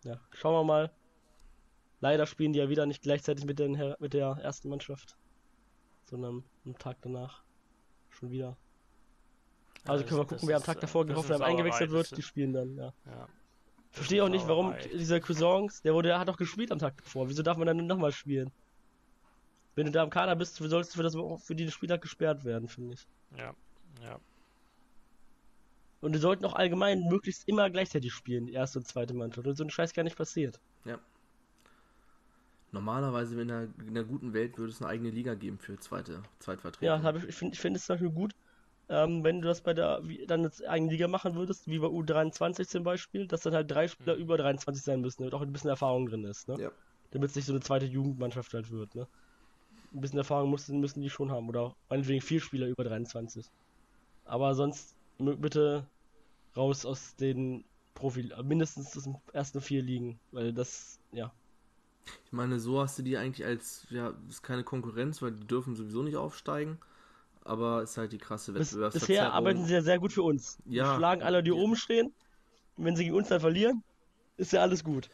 [0.03, 0.91] Ja, schauen wir mal.
[2.01, 5.17] Leider spielen die ja wieder nicht gleichzeitig mit, den, mit der ersten Mannschaft
[6.09, 7.43] sondern am Tag danach
[8.09, 8.57] schon wieder.
[9.85, 12.93] Also können wir gucken, wer am Tag davor Hoffenheim eingewechselt wird, die spielen dann, ja.
[13.05, 13.27] ja.
[13.91, 17.29] Verstehe auch nicht, warum dieser Cousins, der wurde, der hat doch gespielt am Tag davor.
[17.29, 18.51] Wieso darf man dann nochmal spielen?
[19.75, 22.67] Wenn du da im Kader bist, sollst du für, das, für die Spieltag gesperrt werden,
[22.67, 23.07] finde ich.
[23.37, 23.53] Ja,
[24.03, 24.19] ja.
[26.01, 29.47] Und die sollten auch allgemein möglichst immer gleichzeitig spielen, die erste und zweite Mannschaft.
[29.47, 30.59] Und so ein Scheiß gar nicht passiert.
[30.85, 30.97] Ja.
[32.71, 36.21] Normalerweise in einer, in einer guten Welt würde es eine eigene Liga geben für zweite
[36.39, 36.85] Zweitvertreter.
[36.85, 38.33] Ja, ich, ich finde ich find es zum Beispiel gut,
[38.89, 41.87] ähm, wenn du das bei der wie, dann eine eigene Liga machen würdest, wie bei
[41.87, 44.21] U23 zum Beispiel, dass dann halt drei Spieler mhm.
[44.21, 46.59] über 23 sein müssen, damit auch ein bisschen Erfahrung drin ist, ne?
[46.59, 46.71] Ja.
[47.11, 49.07] Damit es nicht so eine zweite Jugendmannschaft halt wird, ne?
[49.93, 53.45] Ein bisschen Erfahrung müssen, müssen die schon haben, oder meinetwegen vier Spieler über 23.
[54.25, 55.85] Aber sonst bitte
[56.55, 57.63] raus aus den
[57.95, 61.33] Profi, mindestens das ersten vier Ligen, weil das, ja,
[62.25, 65.75] ich meine, so hast du die eigentlich als, ja, ist keine Konkurrenz, weil die dürfen
[65.75, 66.79] sowieso nicht aufsteigen.
[67.43, 69.07] Aber ist halt die krasse Wettbewerbsverzerrung.
[69.07, 70.59] Bisher arbeiten sie ja sehr gut für uns.
[70.65, 70.91] Ja.
[70.91, 71.55] Die schlagen alle, die ja.
[71.55, 72.13] oben stehen.
[72.77, 73.83] Und wenn sie gegen uns dann verlieren,
[74.37, 75.09] ist ja alles gut.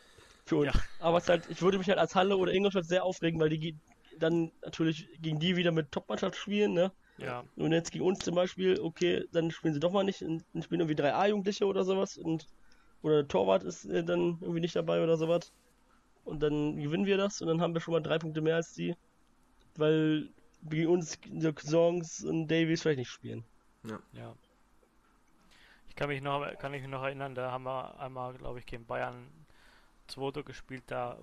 [0.46, 0.74] Für uns.
[0.74, 0.82] Ja.
[1.00, 3.78] Aber es halt, ich würde mich halt als Halle oder Ingolstadt sehr aufregen, weil die
[4.18, 6.92] dann natürlich gegen die wieder mit Topmannschaft spielen, ne?
[7.18, 7.44] Ja.
[7.56, 10.82] Und jetzt gegen uns zum Beispiel, okay, dann spielen sie doch mal nicht, dann spielen
[10.82, 12.48] irgendwie drei A-Jugendliche oder sowas und
[13.02, 15.54] oder der Torwart ist äh, dann irgendwie nicht dabei oder sowas
[16.24, 18.74] und dann gewinnen wir das und dann haben wir schon mal drei Punkte mehr als
[18.74, 18.96] die,
[19.78, 20.30] weil
[20.64, 21.20] gegen uns
[21.60, 23.46] Songs und Davies vielleicht nicht spielen.
[23.88, 24.00] Ja.
[24.14, 24.36] ja.
[25.88, 28.86] Ich kann mich noch, kann mich noch erinnern, da haben wir einmal, glaube ich, gegen
[28.86, 29.30] Bayern
[30.08, 31.18] Zweiter gespielt, da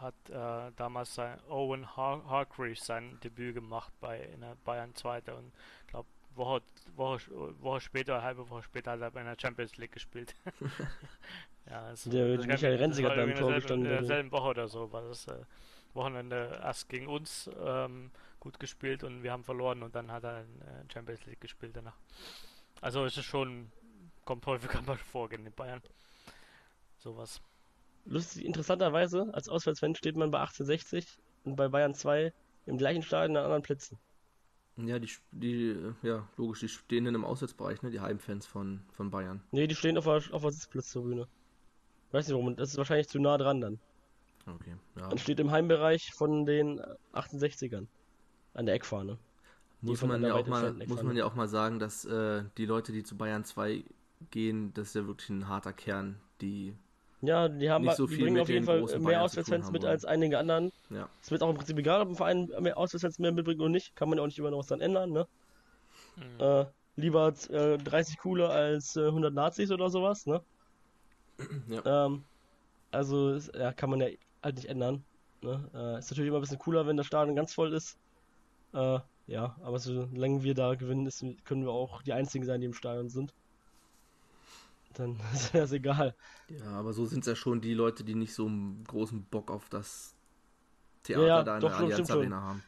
[0.00, 5.34] hat äh, damals sein Owen Har Hargreaves sein Debüt gemacht bei in der Bayern Zweite
[5.34, 5.52] und
[5.86, 6.62] glaube Woche,
[6.96, 7.20] Woche,
[7.60, 10.34] Woche später, eine halbe Woche später hat er bei der Champions League gespielt.
[11.68, 13.98] ja, also, Der das Michael Renzig hat war da im irgendwie Tor gestanden, In ich.
[13.98, 15.44] derselben Woche oder so war das äh,
[15.94, 20.40] Wochenende erst gegen uns ähm, gut gespielt und wir haben verloren und dann hat er
[20.40, 21.96] in äh, Champions League gespielt danach.
[22.80, 23.70] Also es ist schon,
[24.24, 25.82] kommt häufiger mal vor gegen die Bayern.
[26.98, 27.40] Sowas.
[28.04, 32.32] Lustig, interessanterweise, als Auswärtsfan steht man bei 1860 und bei Bayern 2
[32.66, 33.98] im gleichen Stadion an anderen Plätzen.
[34.76, 37.90] Ja, die, die, ja, logisch, die stehen in einem Auswärtsbereich, ne?
[37.90, 39.42] Die Heimfans von, von Bayern.
[39.50, 41.28] Nee, die stehen auf der, auf der Sitzplatztribüne.
[42.10, 43.78] Weiß nicht warum, das ist wahrscheinlich zu nah dran dann.
[44.46, 45.08] Okay, ja.
[45.08, 46.80] Man steht im Heimbereich von den
[47.12, 47.86] 68ern.
[48.54, 49.18] An der Eckfahne.
[49.80, 52.92] Muss man, ja auch mal, muss man ja auch mal sagen, dass äh, die Leute,
[52.92, 53.84] die zu Bayern 2
[54.30, 56.76] gehen, das ist ja wirklich ein harter Kern, die,
[57.22, 59.84] Ja, die haben Nicht so die viel bringen auf jeden den Fall mehr Auswärtsfans mit
[59.84, 60.72] als einige anderen.
[60.90, 63.68] ja, Es wird auch im Prinzip egal, ob ein Verein mehr Auswärtsfans mehr mitbringt oder
[63.70, 63.94] nicht.
[63.94, 65.26] Kann man ja auch nicht immer noch was dran ändern, ne?
[66.16, 66.40] Mhm.
[66.40, 66.66] Äh,
[66.96, 70.42] lieber äh, 30 coole als äh, 100 Nazis oder sowas, ne?
[71.68, 72.06] Ja.
[72.06, 72.24] Ähm,
[72.90, 74.08] also, ja, kann man ja
[74.42, 75.04] halt nicht ändern.
[75.42, 75.70] Ne?
[75.74, 77.96] Äh, ist natürlich immer ein bisschen cooler, wenn das Stadion ganz voll ist.
[78.74, 82.66] Äh, ja, aber solange wir da gewinnen, ist, können wir auch die Einzigen sein, die
[82.66, 83.32] im Stadion sind.
[84.94, 86.14] Dann ist das egal.
[86.48, 89.50] ja, aber so sind es ja schon die Leute, die nicht so einen großen Bock
[89.50, 90.14] auf das
[91.02, 92.62] Theater Ja, ja, da in der Allianz Arena haben.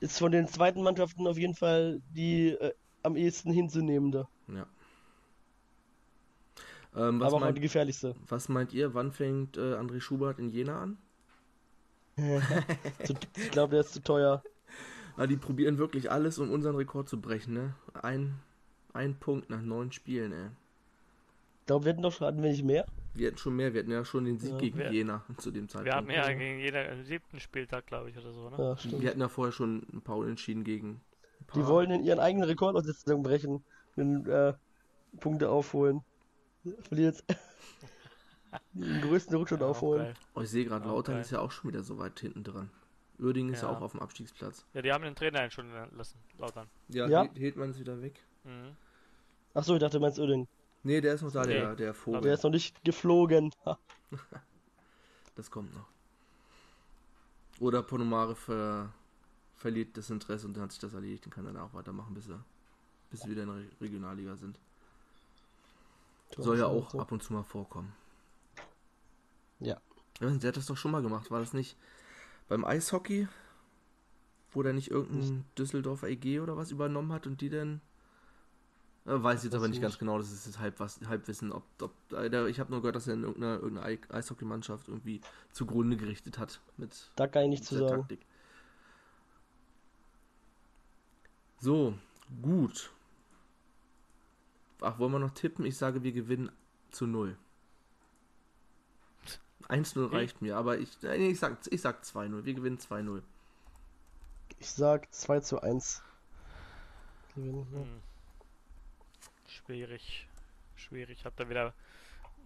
[0.00, 4.26] Ist von den zweiten Mannschaften auf jeden Fall die äh, am ehesten hinzunehmende.
[4.48, 4.66] Ja.
[6.96, 8.16] Ähm, was, aber auch die meint, gefährlichste.
[8.26, 10.98] was meint ihr, wann fängt äh, André Schubert in Jena an?
[13.34, 14.42] Ich glaube, der ist zu teuer.
[15.16, 17.74] Ah, die probieren wirklich alles, um unseren Rekord zu brechen, ne?
[17.94, 18.40] Ein,
[18.92, 20.48] ein Punkt nach neun Spielen, ey.
[21.70, 22.84] Ich glaube, wir hätten doch schon, hatten wir nicht mehr.
[23.14, 24.58] Wir hatten schon mehr, wir hatten ja schon den Sieg Ja.
[24.58, 25.86] gegen Wir- Jena zu dem Zeitpunkt.
[25.86, 28.56] Wir haben ja gegen jeder am siebten Spieltag, glaube ich, oder so, ne?
[28.58, 29.00] Ja, stimmt.
[29.02, 31.00] Wir hatten ja vorher schon ein paar Unentschieden gegen.
[31.38, 31.62] Ein paar.
[31.62, 33.62] Die wollen in ihren eigenen Rekord aus der Saison brechen
[33.94, 34.52] und äh,
[35.20, 36.00] Punkte aufholen.
[36.88, 37.24] Verliert jetzt
[38.72, 40.14] den größten Rückstand Ja, aufholen.
[40.34, 42.68] Oh, ich sehe gerade, Lautern ist ja auch schon wieder so weit hinten dran.
[43.20, 44.66] Uerdingen ist ja auch auf dem Abstiegsplatz.
[44.74, 46.66] Ja, die haben den Trainer schon lassen, Lautern.
[46.88, 47.28] Ja, Ja.
[47.32, 48.14] He- Hedmann ist wieder weg.
[48.42, 48.74] Mhm.
[49.54, 50.48] Achso, ich dachte, du meinst Öding.
[50.82, 51.54] Nee, der ist noch da, Nee.
[51.54, 52.22] der, der Vogel.
[52.22, 53.52] Der ist noch nicht geflogen.
[55.36, 55.86] Das kommt noch.
[57.60, 58.92] Oder Ponomare ver
[59.56, 61.24] verliert das Interesse und dann hat sich das erledigt.
[61.24, 62.44] Dann kann er dann auch weitermachen, bis er,
[63.10, 64.58] bis sie wieder in der Re Regionalliga sind.
[66.36, 67.92] Soll ja auch ab und zu mal vorkommen.
[69.60, 69.80] Ja.
[70.20, 70.30] ja.
[70.30, 71.30] Der hat das doch schon mal gemacht.
[71.30, 71.76] War das nicht
[72.48, 73.28] beim Eishockey?
[74.52, 77.80] Wo der nicht irgendein Düsseldorfer EG oder was übernommen hat und die dann.
[79.10, 79.82] Äh, weiß ich jetzt aber nicht nicht.
[79.82, 81.50] ganz genau, das ist jetzt halb was, Halbwissen.
[81.52, 85.20] Ob, ob, ich habe nur gehört, dass er in irgendeiner, irgendeiner Ei- Eishockeymannschaft irgendwie
[85.52, 88.02] zugrunde gerichtet hat mit Da kann ich nichts zu sagen.
[88.02, 88.20] Taktik.
[91.58, 91.94] So,
[92.40, 92.92] gut.
[94.80, 95.66] Ach, wollen wir noch tippen?
[95.66, 96.50] Ich sage, wir gewinnen
[96.90, 97.36] zu 0.
[99.68, 102.44] 1-0 reicht mir, aber ich, äh, nee, ich sag, ich sag 2-0.
[102.44, 103.22] Wir gewinnen 2-0.
[104.58, 106.02] Ich sag 2 zu 1.
[107.34, 107.80] Gewinnen, ja.
[107.80, 108.09] Hm.
[109.66, 110.28] Schwierig.
[110.76, 111.18] Schwierig.
[111.18, 111.74] Ich habe da wieder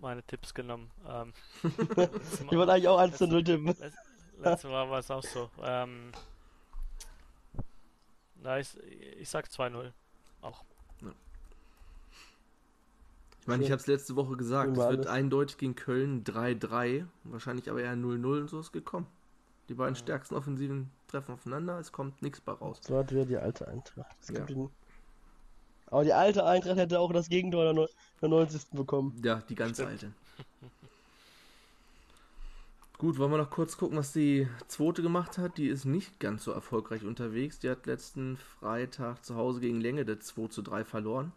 [0.00, 0.90] meine Tipps genommen.
[1.08, 3.68] Ähm, Ich wollte eigentlich auch 1 zu 0 tippen.
[3.68, 3.92] Letz-
[4.40, 5.48] Letztes Mal war es auch so.
[5.62, 6.10] Ähm,
[8.42, 8.76] na, ich,
[9.18, 9.92] ich sag 2-0.
[10.42, 10.64] Auch.
[13.40, 15.06] Ich meine, ich habe es letzte Woche gesagt, es wird alles.
[15.06, 17.06] eindeutig gegen Köln 3-3.
[17.24, 19.06] Wahrscheinlich aber eher 0-0 und so ist gekommen.
[19.68, 20.00] Die beiden Ja.
[20.00, 22.80] stärksten Offensiven treffen aufeinander, es kommt nichts bei raus.
[22.82, 24.16] So hat wieder die alte Eintracht.
[24.20, 24.34] Es Ja.
[24.36, 24.70] gibt den...
[25.94, 27.88] Aber die alte Eintracht hätte auch das Gegentor der,
[28.20, 28.70] der 90.
[28.72, 29.14] bekommen.
[29.22, 29.90] Ja, die ganz Stimmt.
[29.90, 30.12] alte.
[32.98, 35.56] Gut, wollen wir noch kurz gucken, was die zweite gemacht hat.
[35.56, 37.60] Die ist nicht ganz so erfolgreich unterwegs.
[37.60, 41.30] Die hat letzten Freitag zu Hause gegen Länge 2 zu 3 verloren.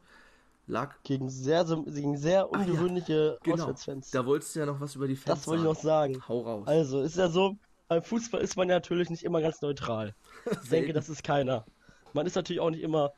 [0.66, 3.66] Lag, Gegen sehr, gegen sehr Ach ja, ungewöhnliche genau.
[3.66, 4.10] Auswärtsfans.
[4.10, 6.20] da wolltest du ja noch was über die Fans Das wollte ich noch sagen.
[6.28, 6.68] Hau raus.
[6.68, 7.58] Also, ist ja so,
[7.90, 10.16] beim Fußball ist man ja natürlich nicht immer ganz neutral.
[10.64, 11.64] Ich denke, das ist keiner.
[12.14, 13.14] Man ist natürlich auch nicht immer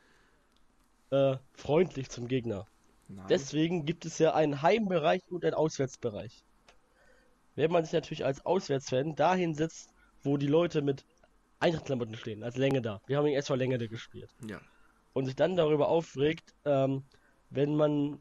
[1.10, 2.66] äh, freundlich zum Gegner.
[3.08, 3.26] Nein.
[3.28, 6.44] Deswegen gibt es ja einen Heimbereich und einen Auswärtsbereich.
[7.56, 9.90] Wenn man sich natürlich als Auswärtsfan dahin setzt,
[10.22, 11.04] wo die Leute mit
[11.58, 13.00] Eintrachtklamotten stehen, als Länge da.
[13.06, 14.30] Wir haben gegen SV Längede gespielt.
[14.48, 14.60] Ja.
[15.12, 17.02] Und sich dann darüber aufregt, ähm,
[17.50, 18.14] wenn man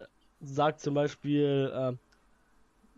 [0.00, 0.04] äh,
[0.40, 1.96] sagt zum Beispiel,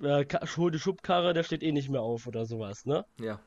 [0.03, 3.05] äh, äh, Ka- hol die Schubkarre, der steht eh nicht mehr auf oder sowas, ne?
[3.21, 3.39] Ja.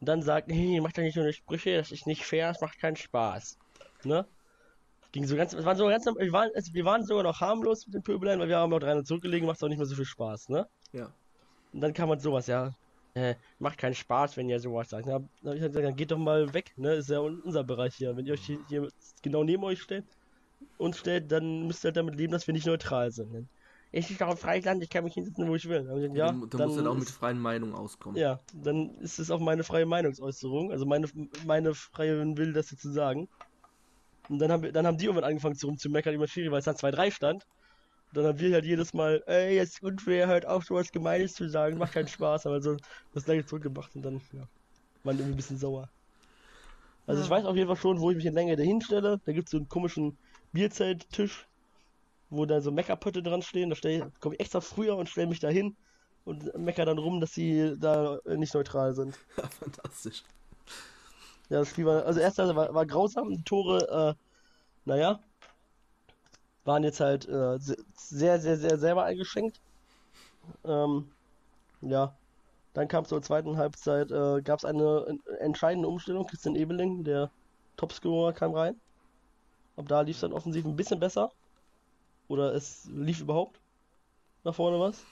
[0.00, 2.60] Und dann sagt, nee, macht doch nicht so eine Sprüche, das ist nicht fair, das
[2.60, 3.58] macht keinen Spaß.
[4.04, 4.26] Ne?
[5.12, 7.94] Ging so ganz, es waren so ganz, wir waren, wir waren sogar noch harmlos mit
[7.94, 10.48] den Pöbeleien, weil wir haben noch 300 zurückgelegen, macht auch nicht mehr so viel Spaß,
[10.48, 10.66] ne?
[10.92, 11.12] Ja.
[11.72, 12.74] Und dann kam halt sowas, ja.
[13.14, 15.06] äh, macht keinen Spaß, wenn ihr sowas sagt.
[15.06, 16.94] Dann hab ich halt gesagt, dann geht doch mal weg, ne?
[16.94, 18.16] Ist ja unser Bereich hier.
[18.16, 18.88] Wenn ihr euch hier, hier
[19.22, 20.04] genau neben euch stellt,
[20.78, 23.32] uns stellt, dann müsst ihr halt damit leben, dass wir nicht neutral sind.
[23.32, 23.46] Ne?
[23.92, 25.84] Es ist doch ein freies Land, ich kann mich hinsetzen, wo ich will.
[25.84, 28.18] Dann, gesagt, ja, dann, dann musst du dann auch mit freien Meinungen auskommen.
[28.18, 31.08] Ja, dann ist es auch meine freie Meinungsäußerung, also meine,
[31.46, 33.28] meine freie Will, das zu sagen.
[34.28, 36.76] Und dann haben, dann haben die irgendwann angefangen zu rumzumeckern über Schiri, weil es dann
[36.76, 37.46] 2-3 stand.
[38.08, 41.48] Und dann haben wir halt jedes Mal, ey, jetzt unfair, halt auf sowas Gemeines zu
[41.48, 42.76] sagen, macht keinen Spaß, aber so
[43.14, 44.42] das gleiche zurückgemacht und dann, ja,
[45.04, 45.88] waren irgendwie ein bisschen sauer.
[47.06, 47.24] Also ja.
[47.24, 49.20] ich weiß auf jeden Fall schon, wo ich mich in Länge dahin stelle.
[49.24, 50.16] Da gibt es so einen komischen
[50.52, 51.46] Bierzelttisch,
[52.30, 53.70] wo da so Meckerpötte dran stehen.
[53.70, 55.76] Da komme ich extra früher und stelle mich da hin
[56.24, 59.16] und mecker dann rum, dass sie da nicht neutral sind.
[59.36, 60.24] Ja, fantastisch.
[61.48, 64.22] Ja, das Spiel war, also erst war, war grausam, die Tore, äh,
[64.84, 65.20] naja,
[66.64, 67.58] waren jetzt halt äh,
[67.94, 69.60] sehr, sehr, sehr selber eingeschenkt.
[70.64, 71.10] Ähm,
[71.82, 72.16] ja,
[72.74, 76.26] dann kam zur zweiten Halbzeit, äh, gab es eine entscheidende Umstellung.
[76.26, 77.30] Christian Ebeling, der
[77.76, 78.80] Topscorer, kam rein.
[79.76, 81.30] Ab da lief es dann offensiv ein bisschen besser.
[82.28, 83.60] Oder es lief überhaupt
[84.44, 85.04] nach vorne was.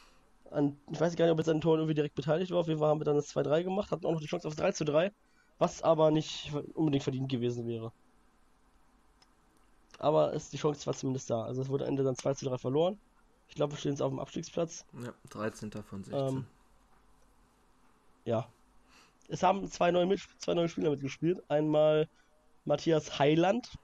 [0.50, 2.60] An, ich weiß gar nicht, ob jetzt an den Toren irgendwie direkt beteiligt war.
[2.60, 4.56] Auf jeden Fall haben wir dann das 2-3 gemacht, hatten auch noch die Chance auf
[4.56, 5.12] 3 zu 3,
[5.64, 7.90] was aber nicht unbedingt verdient gewesen wäre.
[9.98, 11.42] Aber ist, die Chance war zumindest da.
[11.42, 12.98] Also es wurde am Ende dann 2 zu 3 verloren.
[13.48, 14.84] Ich glaube, wir stehen jetzt auf dem Abstiegsplatz.
[15.02, 15.70] Ja, 13.
[15.82, 16.36] von 16.
[16.36, 16.46] Ähm,
[18.26, 18.46] ja.
[19.28, 21.42] Es haben zwei neue, Mit zwei neue Spieler mitgespielt.
[21.48, 22.08] Einmal
[22.66, 23.78] Matthias Heiland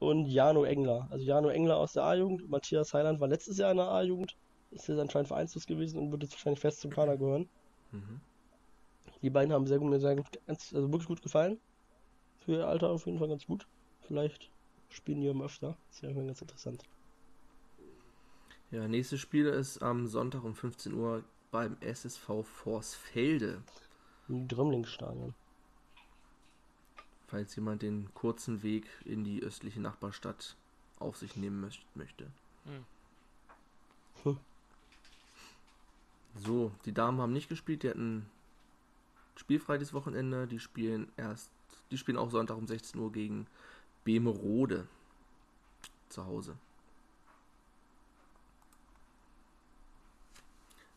[0.00, 1.06] und Jano Engler.
[1.10, 2.50] Also Jano Engler aus der A-Jugend.
[2.50, 4.36] Matthias Heiland war letztes Jahr in der A-Jugend.
[4.72, 7.48] Ist jetzt anscheinend vereinslos gewesen und wird jetzt wahrscheinlich fest zum Kader gehören.
[7.92, 8.20] Mhm.
[9.22, 11.58] Die beiden haben sehr gut, sehr gut, also wirklich gut gefallen.
[12.44, 13.66] Für ihr Alter auf jeden Fall ganz gut.
[14.06, 14.50] Vielleicht
[14.88, 15.76] spielen die immer öfter.
[15.90, 16.84] Das wäre ganz interessant.
[18.70, 23.62] Ja, nächstes Spiel ist am Sonntag um 15 Uhr beim SSV Forsfelde.
[24.28, 25.34] Im Drömlingsstadion.
[27.26, 30.56] Falls jemand den kurzen Weg in die östliche Nachbarstadt
[30.98, 32.26] auf sich nehmen möchte.
[32.64, 32.84] Hm.
[34.24, 34.38] Hm.
[36.36, 38.26] So, die Damen haben nicht gespielt, die hatten
[39.40, 40.46] spielfrei dieses Wochenende.
[40.46, 41.50] Die spielen erst,
[41.90, 43.46] die spielen auch Sonntag um 16 Uhr gegen
[44.04, 44.86] Bemerode
[46.08, 46.56] zu Hause.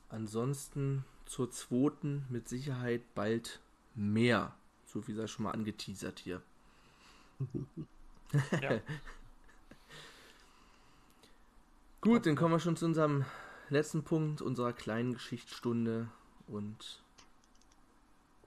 [0.09, 3.61] Ansonsten zur zweiten mit Sicherheit bald
[3.95, 4.53] mehr.
[4.85, 6.41] So viel sei schon mal angeteasert hier.
[8.61, 8.79] Ja.
[12.01, 13.25] Gut, dann kommen wir schon zu unserem
[13.69, 16.09] letzten Punkt unserer kleinen Geschichtsstunde
[16.47, 17.02] und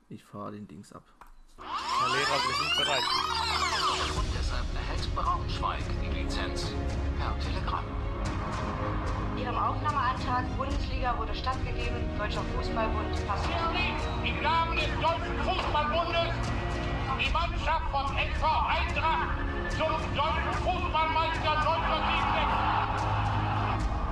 [0.08, 1.02] ich fahre den Dings ab.
[1.58, 3.02] Herr Lehrer, wir sind bereit.
[5.14, 6.74] Braunschweig die Lizenz
[7.18, 7.84] per Telegramm.
[9.36, 11.96] Ihrem Aufnahmeantrag Bundesliga wurde stattgegeben.
[12.18, 13.60] Deutscher Fußballbund passiert.
[14.24, 16.34] Im Namen des Deutschen Fußballbundes
[17.18, 19.38] die Mannschaft von SV Eintracht
[19.70, 22.76] zum Deutschen Fußballmeister 1967.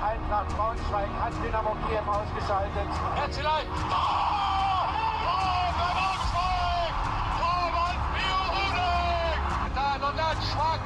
[0.00, 2.88] Eintracht Braunschweig hat Dynamo Kiew ausgeschaltet.
[3.14, 4.33] Herzlichen Dank.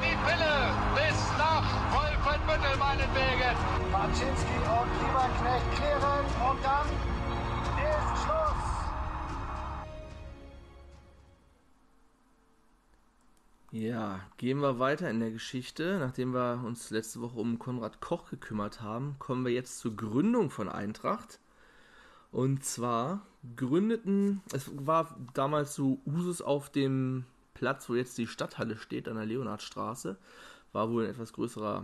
[0.01, 0.55] Die Pille
[0.95, 3.55] bis nach Wolfenbüttel meinetwegen.
[3.91, 6.87] Marczynski und Lieberknecht klären und dann
[7.89, 8.69] ist Schluss.
[13.71, 15.97] Ja, gehen wir weiter in der Geschichte.
[15.99, 20.49] Nachdem wir uns letzte Woche um Konrad Koch gekümmert haben, kommen wir jetzt zur Gründung
[20.49, 21.39] von Eintracht.
[22.31, 23.21] Und zwar
[23.55, 27.25] gründeten, es war damals so Usus auf dem
[27.59, 30.15] Platz, wo jetzt die Stadthalle steht, an der Leonhardstraße,
[30.71, 31.83] war wohl ein etwas größerer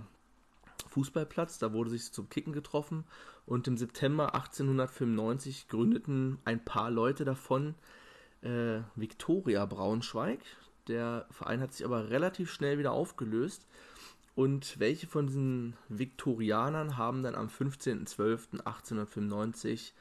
[0.87, 1.59] Fußballplatz.
[1.59, 3.03] Da wurde sich zum Kicken getroffen
[3.45, 7.75] und im September 1895 gründeten ein paar Leute davon
[8.41, 10.39] äh, Viktoria Braunschweig.
[10.87, 13.67] Der Verein hat sich aber relativ schnell wieder aufgelöst.
[14.33, 19.91] Und welche von diesen Viktorianern haben dann am 15.12.1895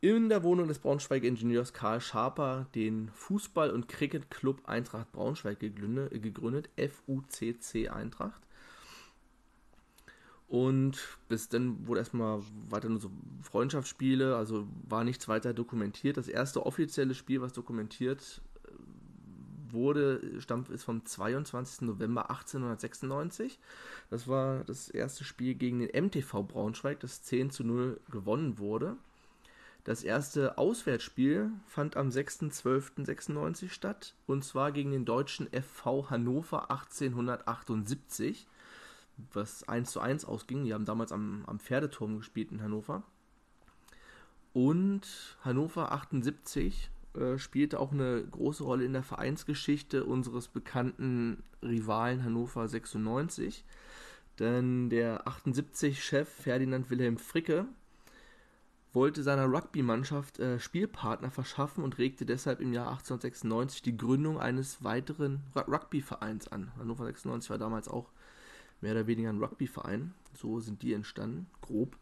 [0.00, 6.70] in der Wohnung des Braunschweiger Ingenieurs Karl Schaper den Fußball- und Cricket-Club Eintracht Braunschweig gegründet,
[6.78, 8.40] FUCC Eintracht.
[10.48, 10.98] Und
[11.28, 13.10] bis dann wurde erstmal weiter nur so
[13.42, 16.16] Freundschaftsspiele, also war nichts weiter dokumentiert.
[16.16, 21.82] Das erste offizielle Spiel, was dokumentiert äh, wurde, stammt ist vom 22.
[21.82, 23.60] November 1896.
[24.08, 28.96] Das war das erste Spiel gegen den MTV Braunschweig, das 10 zu 0 gewonnen wurde.
[29.90, 38.46] Das erste Auswärtsspiel fand am 6.12.96 statt und zwar gegen den deutschen FV Hannover 1878,
[39.32, 40.62] was 1 zu 1 ausging.
[40.62, 43.02] Die haben damals am, am Pferdeturm gespielt in Hannover.
[44.52, 52.22] Und Hannover 78 äh, spielte auch eine große Rolle in der Vereinsgeschichte unseres bekannten Rivalen
[52.22, 53.64] Hannover 96.
[54.38, 57.66] Denn der 78-Chef Ferdinand Wilhelm Fricke
[58.92, 64.82] wollte seiner Rugby-Mannschaft äh, Spielpartner verschaffen und regte deshalb im Jahr 1896 die Gründung eines
[64.82, 66.72] weiteren Rugby-Vereins an.
[66.78, 68.10] Hannover 96 war damals auch
[68.80, 70.14] mehr oder weniger ein Rugby-Verein.
[70.34, 71.96] So sind die entstanden, grob.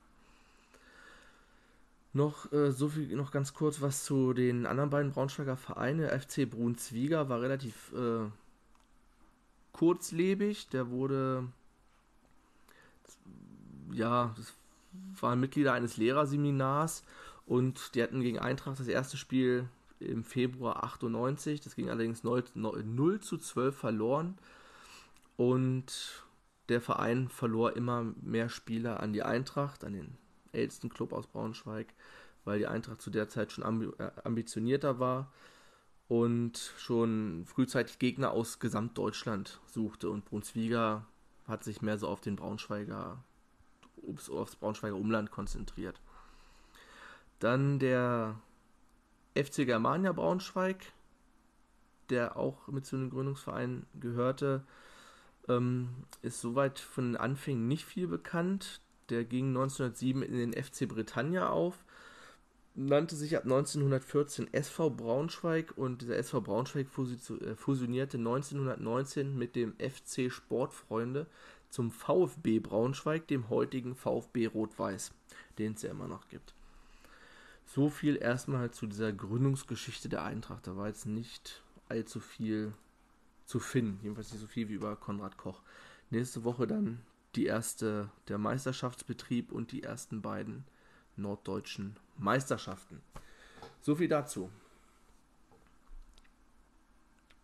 [2.12, 6.10] Noch äh, so viel, noch ganz kurz was zu den anderen beiden Braunschweiger Vereinen.
[6.10, 8.30] FC Brunswiga war relativ äh,
[9.74, 10.70] kurzlebig.
[10.70, 11.48] Der wurde,
[13.92, 14.54] ja, das
[15.22, 17.04] waren Mitglieder eines Lehrerseminars
[17.46, 21.62] und die hatten gegen Eintracht das erste Spiel im Februar 98.
[21.62, 24.38] Das ging allerdings 0, 0 zu 12 verloren.
[25.38, 26.24] Und
[26.70, 30.18] der Verein verlor immer mehr Spieler an die Eintracht, an den
[30.52, 31.94] ältesten Club aus Braunschweig,
[32.46, 35.32] weil die Eintracht zu der Zeit schon äh, ambitionierter war
[36.08, 40.10] und schon frühzeitig Gegner aus Gesamtdeutschland suchte.
[40.10, 41.06] Und Brunswiga
[41.48, 43.24] hat sich mehr so auf den Braunschweiger,
[44.32, 46.02] aufs Braunschweiger Umland konzentriert.
[47.40, 48.40] Dann der
[49.36, 50.92] FC Germania Braunschweig,
[52.10, 54.66] der auch mit zu den Gründungsvereinen gehörte,
[55.48, 55.90] ähm,
[56.22, 58.82] ist soweit von den Anfängen nicht viel bekannt.
[59.10, 61.84] Der ging 1907 in den FC Britannia auf,
[62.76, 69.74] nannte sich ab 1914 SV Braunschweig und dieser SV Braunschweig äh, fusionierte 1919 mit dem
[69.78, 71.28] FC Sportfreunde
[71.70, 75.12] zum VfB Braunschweig, dem heutigen VfB Rot-Weiß,
[75.58, 76.54] den es ja immer noch gibt.
[77.66, 80.66] So viel erstmal zu dieser Gründungsgeschichte der Eintracht.
[80.66, 82.74] Da war jetzt nicht allzu viel
[83.46, 84.00] zu finden.
[84.02, 85.62] Jedenfalls nicht so viel wie über Konrad Koch.
[86.10, 87.02] Nächste Woche dann
[87.36, 90.66] die erste, der Meisterschaftsbetrieb und die ersten beiden
[91.16, 93.02] norddeutschen Meisterschaften.
[93.82, 94.50] So viel dazu.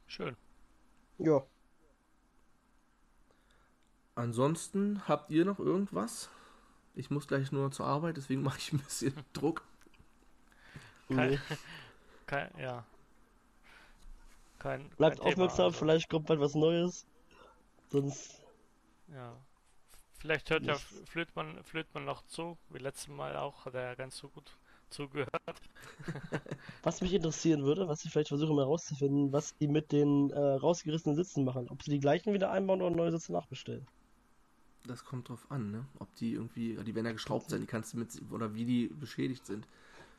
[0.08, 0.36] Schön.
[1.18, 1.44] Ja.
[4.16, 6.30] Ansonsten habt ihr noch irgendwas?
[6.94, 9.64] Ich muss gleich nur zur Arbeit, deswegen mache ich ein bisschen Druck.
[11.10, 11.40] Kein,
[12.26, 12.86] kein, ja.
[14.60, 15.80] Kein, Bleibt kein aufmerksam, also.
[15.80, 17.06] vielleicht kommt bald was Neues.
[17.90, 18.42] Sonst.
[19.10, 19.38] Ja.
[20.26, 24.28] Vielleicht hört ja Flötmann, Flötmann noch zu, wie letztes Mal auch, hat er ganz so
[24.28, 24.58] gut
[24.90, 25.30] zugehört.
[26.84, 30.40] was mich interessieren würde, was ich vielleicht versuche mal rauszufinden, was die mit den äh,
[30.40, 31.70] rausgerissenen Sitzen machen.
[31.70, 33.86] Ob sie die gleichen wieder einbauen oder neue Sitze nachbestellen.
[34.88, 35.86] Das kommt drauf an, ne?
[36.00, 38.88] Ob die irgendwie, die werden ja geschraubt sein, die kannst du mit, oder wie die
[38.88, 39.68] beschädigt sind.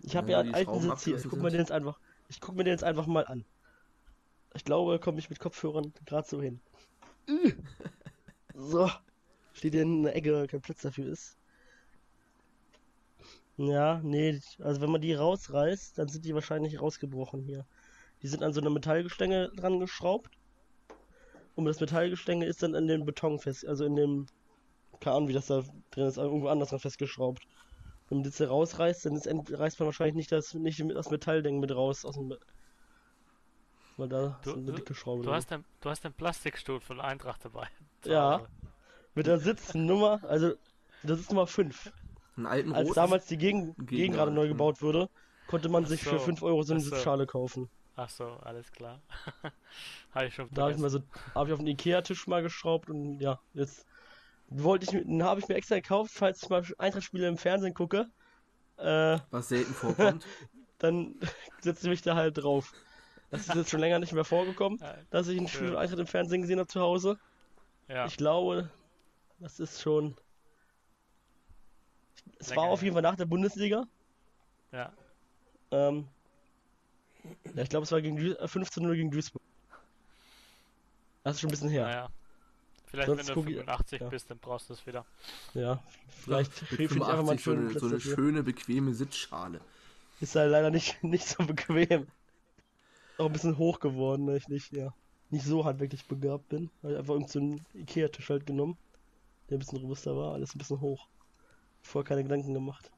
[0.03, 1.17] Ich habe ja einen alten Sitz hier.
[1.17, 1.99] Ich guck, mir den jetzt einfach,
[2.29, 3.45] ich guck mir den jetzt einfach mal an.
[4.55, 6.61] Ich glaube, komme ich mit Kopfhörern gerade so hin.
[8.55, 8.89] so.
[9.57, 11.39] Steht in der Ecke, kein Platz dafür ist.
[13.57, 17.65] Ja, nee, also wenn man die rausreißt, dann sind die wahrscheinlich rausgebrochen hier.
[18.21, 20.37] Die sind an so einer Metallgestänge dran geschraubt.
[21.55, 24.27] Und das Metallgestänge ist dann in den Beton fest, also in dem,
[25.01, 27.47] keine Ahnung, wie das da drin ist, irgendwo anders dran festgeschraubt.
[28.11, 31.61] Wenn man das hier rausreißt, dann ist, reißt man wahrscheinlich nicht das, nicht das Metallding
[31.61, 32.35] mit raus aus dem.
[33.97, 35.23] Weil da du, eine dicke Schraube.
[35.23, 37.69] Du, hast ein, du hast einen Plastikstuhl von Eintracht dabei.
[38.05, 38.47] Ja.
[39.17, 40.53] Mit der Sitznummer, also
[41.03, 41.93] Das ist Nummer 5.
[42.37, 42.95] Einen alten Als roten.
[42.95, 45.09] damals die Gegend gerade neu gebaut wurde,
[45.49, 46.19] konnte man Ach sich für so.
[46.21, 46.95] 5 Euro so eine Ach so.
[46.95, 47.69] Sitzschale kaufen.
[47.97, 49.01] Ach so, alles klar.
[50.15, 51.01] Habe ich schon Da habe ich mal so,
[51.35, 53.87] habe ich auf den Ikea-Tisch mal geschraubt und ja, jetzt
[54.49, 58.07] wollte ich, den habe ich mir extra gekauft, falls ich mal Eintracht-Spiele im Fernsehen gucke,
[58.77, 60.27] äh, Was selten vorkommt.
[60.79, 61.15] dann
[61.61, 62.73] setze ich mich da halt drauf.
[63.31, 66.07] Das ist jetzt schon länger nicht mehr vorgekommen, Ja, dass ich ein Spiel Eintracht im
[66.07, 67.19] Fernsehen gesehen habe zu Hause.
[67.89, 68.05] ja.
[68.07, 68.71] Ich glaube,
[69.41, 70.17] das ist schon.
[72.39, 73.87] Es war auf jeden Fall nach der Bundesliga.
[74.73, 74.93] ja.
[75.73, 76.07] Ähm,
[77.57, 79.43] ja, ich glaube, es war gegen Duis- äh, 15-0 gegen Duisburg.
[81.25, 81.85] Das ist schon ein bisschen her.
[81.87, 82.09] Naja.
[82.87, 84.09] Vielleicht Sonst wenn du guck ich- 85 ja.
[84.09, 85.05] bist, dann brauchst du es wieder.
[85.55, 85.83] Ja,
[86.23, 89.61] vielleicht hilft ich einfach mal einen 85 so eine, so eine schöne, bequeme Sitzschale.
[90.21, 92.07] Ist halt leider nicht, nicht so bequem.
[93.19, 94.95] Auch ein bisschen hoch geworden, weil ich nicht, ja,
[95.31, 96.71] nicht so handwerklich begabt bin.
[96.85, 98.77] Habe ich einfach irgendeinen so einen Ikea-Tisch halt genommen,
[99.49, 101.09] der ein bisschen robuster war, alles ein bisschen hoch.
[101.83, 102.91] Vorher keine Gedanken gemacht.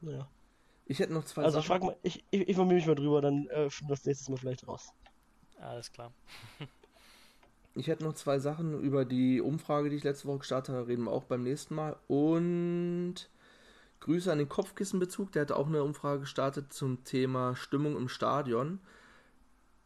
[0.00, 0.28] Naja.
[0.86, 1.80] Ich hätte noch zwei Also ich Sachen.
[1.80, 4.36] frag mal, ich, ich informiere mich mal drüber, dann äh, finden wir das nächstes Mal
[4.38, 4.92] vielleicht raus.
[5.60, 6.12] Alles klar.
[7.76, 11.04] Ich hätte noch zwei Sachen über die Umfrage, die ich letzte Woche gestartet habe, reden
[11.04, 11.96] wir auch beim nächsten Mal.
[12.08, 13.30] Und
[14.00, 18.80] Grüße an den Kopfkissenbezug, der hat auch eine Umfrage gestartet zum Thema Stimmung im Stadion.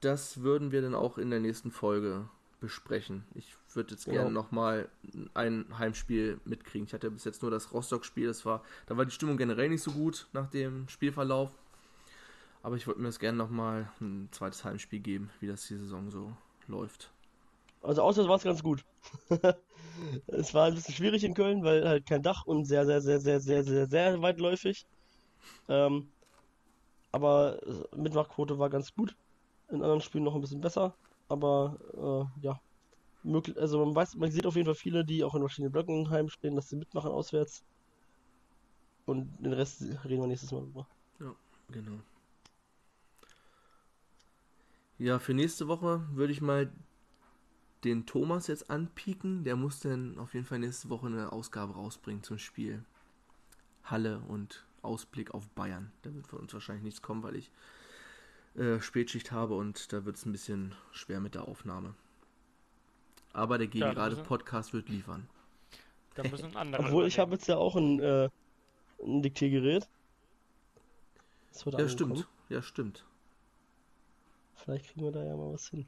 [0.00, 2.28] Das würden wir dann auch in der nächsten Folge
[2.64, 3.24] besprechen.
[3.34, 4.32] Ich würde jetzt gerne Genau.
[4.32, 4.88] nochmal
[5.34, 6.86] ein Heimspiel mitkriegen.
[6.86, 9.82] Ich hatte bis jetzt nur das Rostock-Spiel, das war, da war die Stimmung generell nicht
[9.82, 11.50] so gut nach dem Spielverlauf.
[12.64, 16.10] Aber ich würde mir das gerne nochmal ein zweites Heimspiel geben, wie das die Saison
[16.10, 16.32] so
[16.66, 17.10] läuft.
[17.82, 18.84] Also auswärts war es ganz gut.
[20.26, 23.20] es war ein bisschen schwierig in Köln, weil halt kein Dach und sehr, sehr, sehr,
[23.20, 24.86] sehr, sehr, sehr, sehr weitläufig.
[25.68, 26.12] Ähm,
[27.12, 27.60] aber
[27.96, 29.16] Mitmachquote war ganz gut.
[29.68, 30.96] In anderen Spielen noch ein bisschen besser.
[31.28, 32.60] Aber äh, ja,
[33.22, 36.10] möglich, also man weiß, man sieht auf jeden Fall viele, die auch in verschiedenen Blöcken
[36.10, 37.64] heimstehen, dass sie mitmachen auswärts.
[39.06, 40.86] Und den Rest reden wir nächstes Mal drüber.
[41.70, 41.98] Genau.
[44.98, 46.72] Ja, für nächste Woche würde ich mal
[47.82, 49.44] den Thomas jetzt anpieken.
[49.44, 52.84] Der muss dann auf jeden Fall nächste Woche eine Ausgabe rausbringen zum Spiel.
[53.82, 55.92] Halle und Ausblick auf Bayern.
[56.02, 57.50] Da wird von uns wahrscheinlich nichts kommen, weil ich
[58.56, 61.94] äh, Spätschicht habe und da wird es ein bisschen schwer mit der Aufnahme.
[63.32, 65.28] Aber der Ja, gerade Podcast wird liefern.
[66.14, 66.82] Da müssen andere.
[66.84, 68.28] Obwohl ich habe jetzt ja auch ein, äh,
[69.02, 69.88] ein Diktiergerät.
[71.52, 72.16] Das wird Ja, angekommen.
[72.16, 72.28] stimmt.
[72.48, 73.04] Ja, stimmt.
[74.54, 75.86] Vielleicht kriegen wir da ja mal was hin.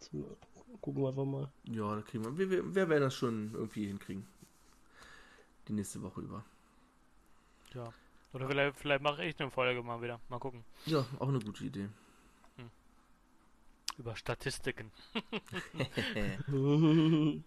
[0.00, 0.36] So,
[0.80, 1.50] gucken wir einfach mal.
[1.64, 2.36] Ja, da kriegen wir.
[2.38, 4.26] Wir, wir, wir werden das schon irgendwie hinkriegen.
[5.68, 6.44] Die nächste Woche über.
[7.74, 7.92] Ja.
[8.32, 10.20] Oder vielleicht, vielleicht mache ich eine Folge mal wieder.
[10.28, 10.64] Mal gucken.
[10.86, 11.88] Ja, auch eine gute Idee.
[13.96, 14.92] Über Statistiken.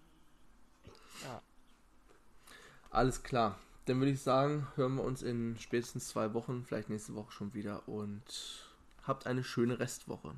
[2.89, 3.59] Alles klar.
[3.85, 7.53] Dann würde ich sagen, hören wir uns in spätestens zwei Wochen, vielleicht nächste Woche schon
[7.53, 8.65] wieder und
[9.03, 10.33] habt eine schöne Restwoche.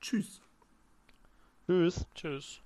[0.00, 0.40] Tschüss.
[1.66, 2.06] Tschüss.
[2.14, 2.61] Tschüss.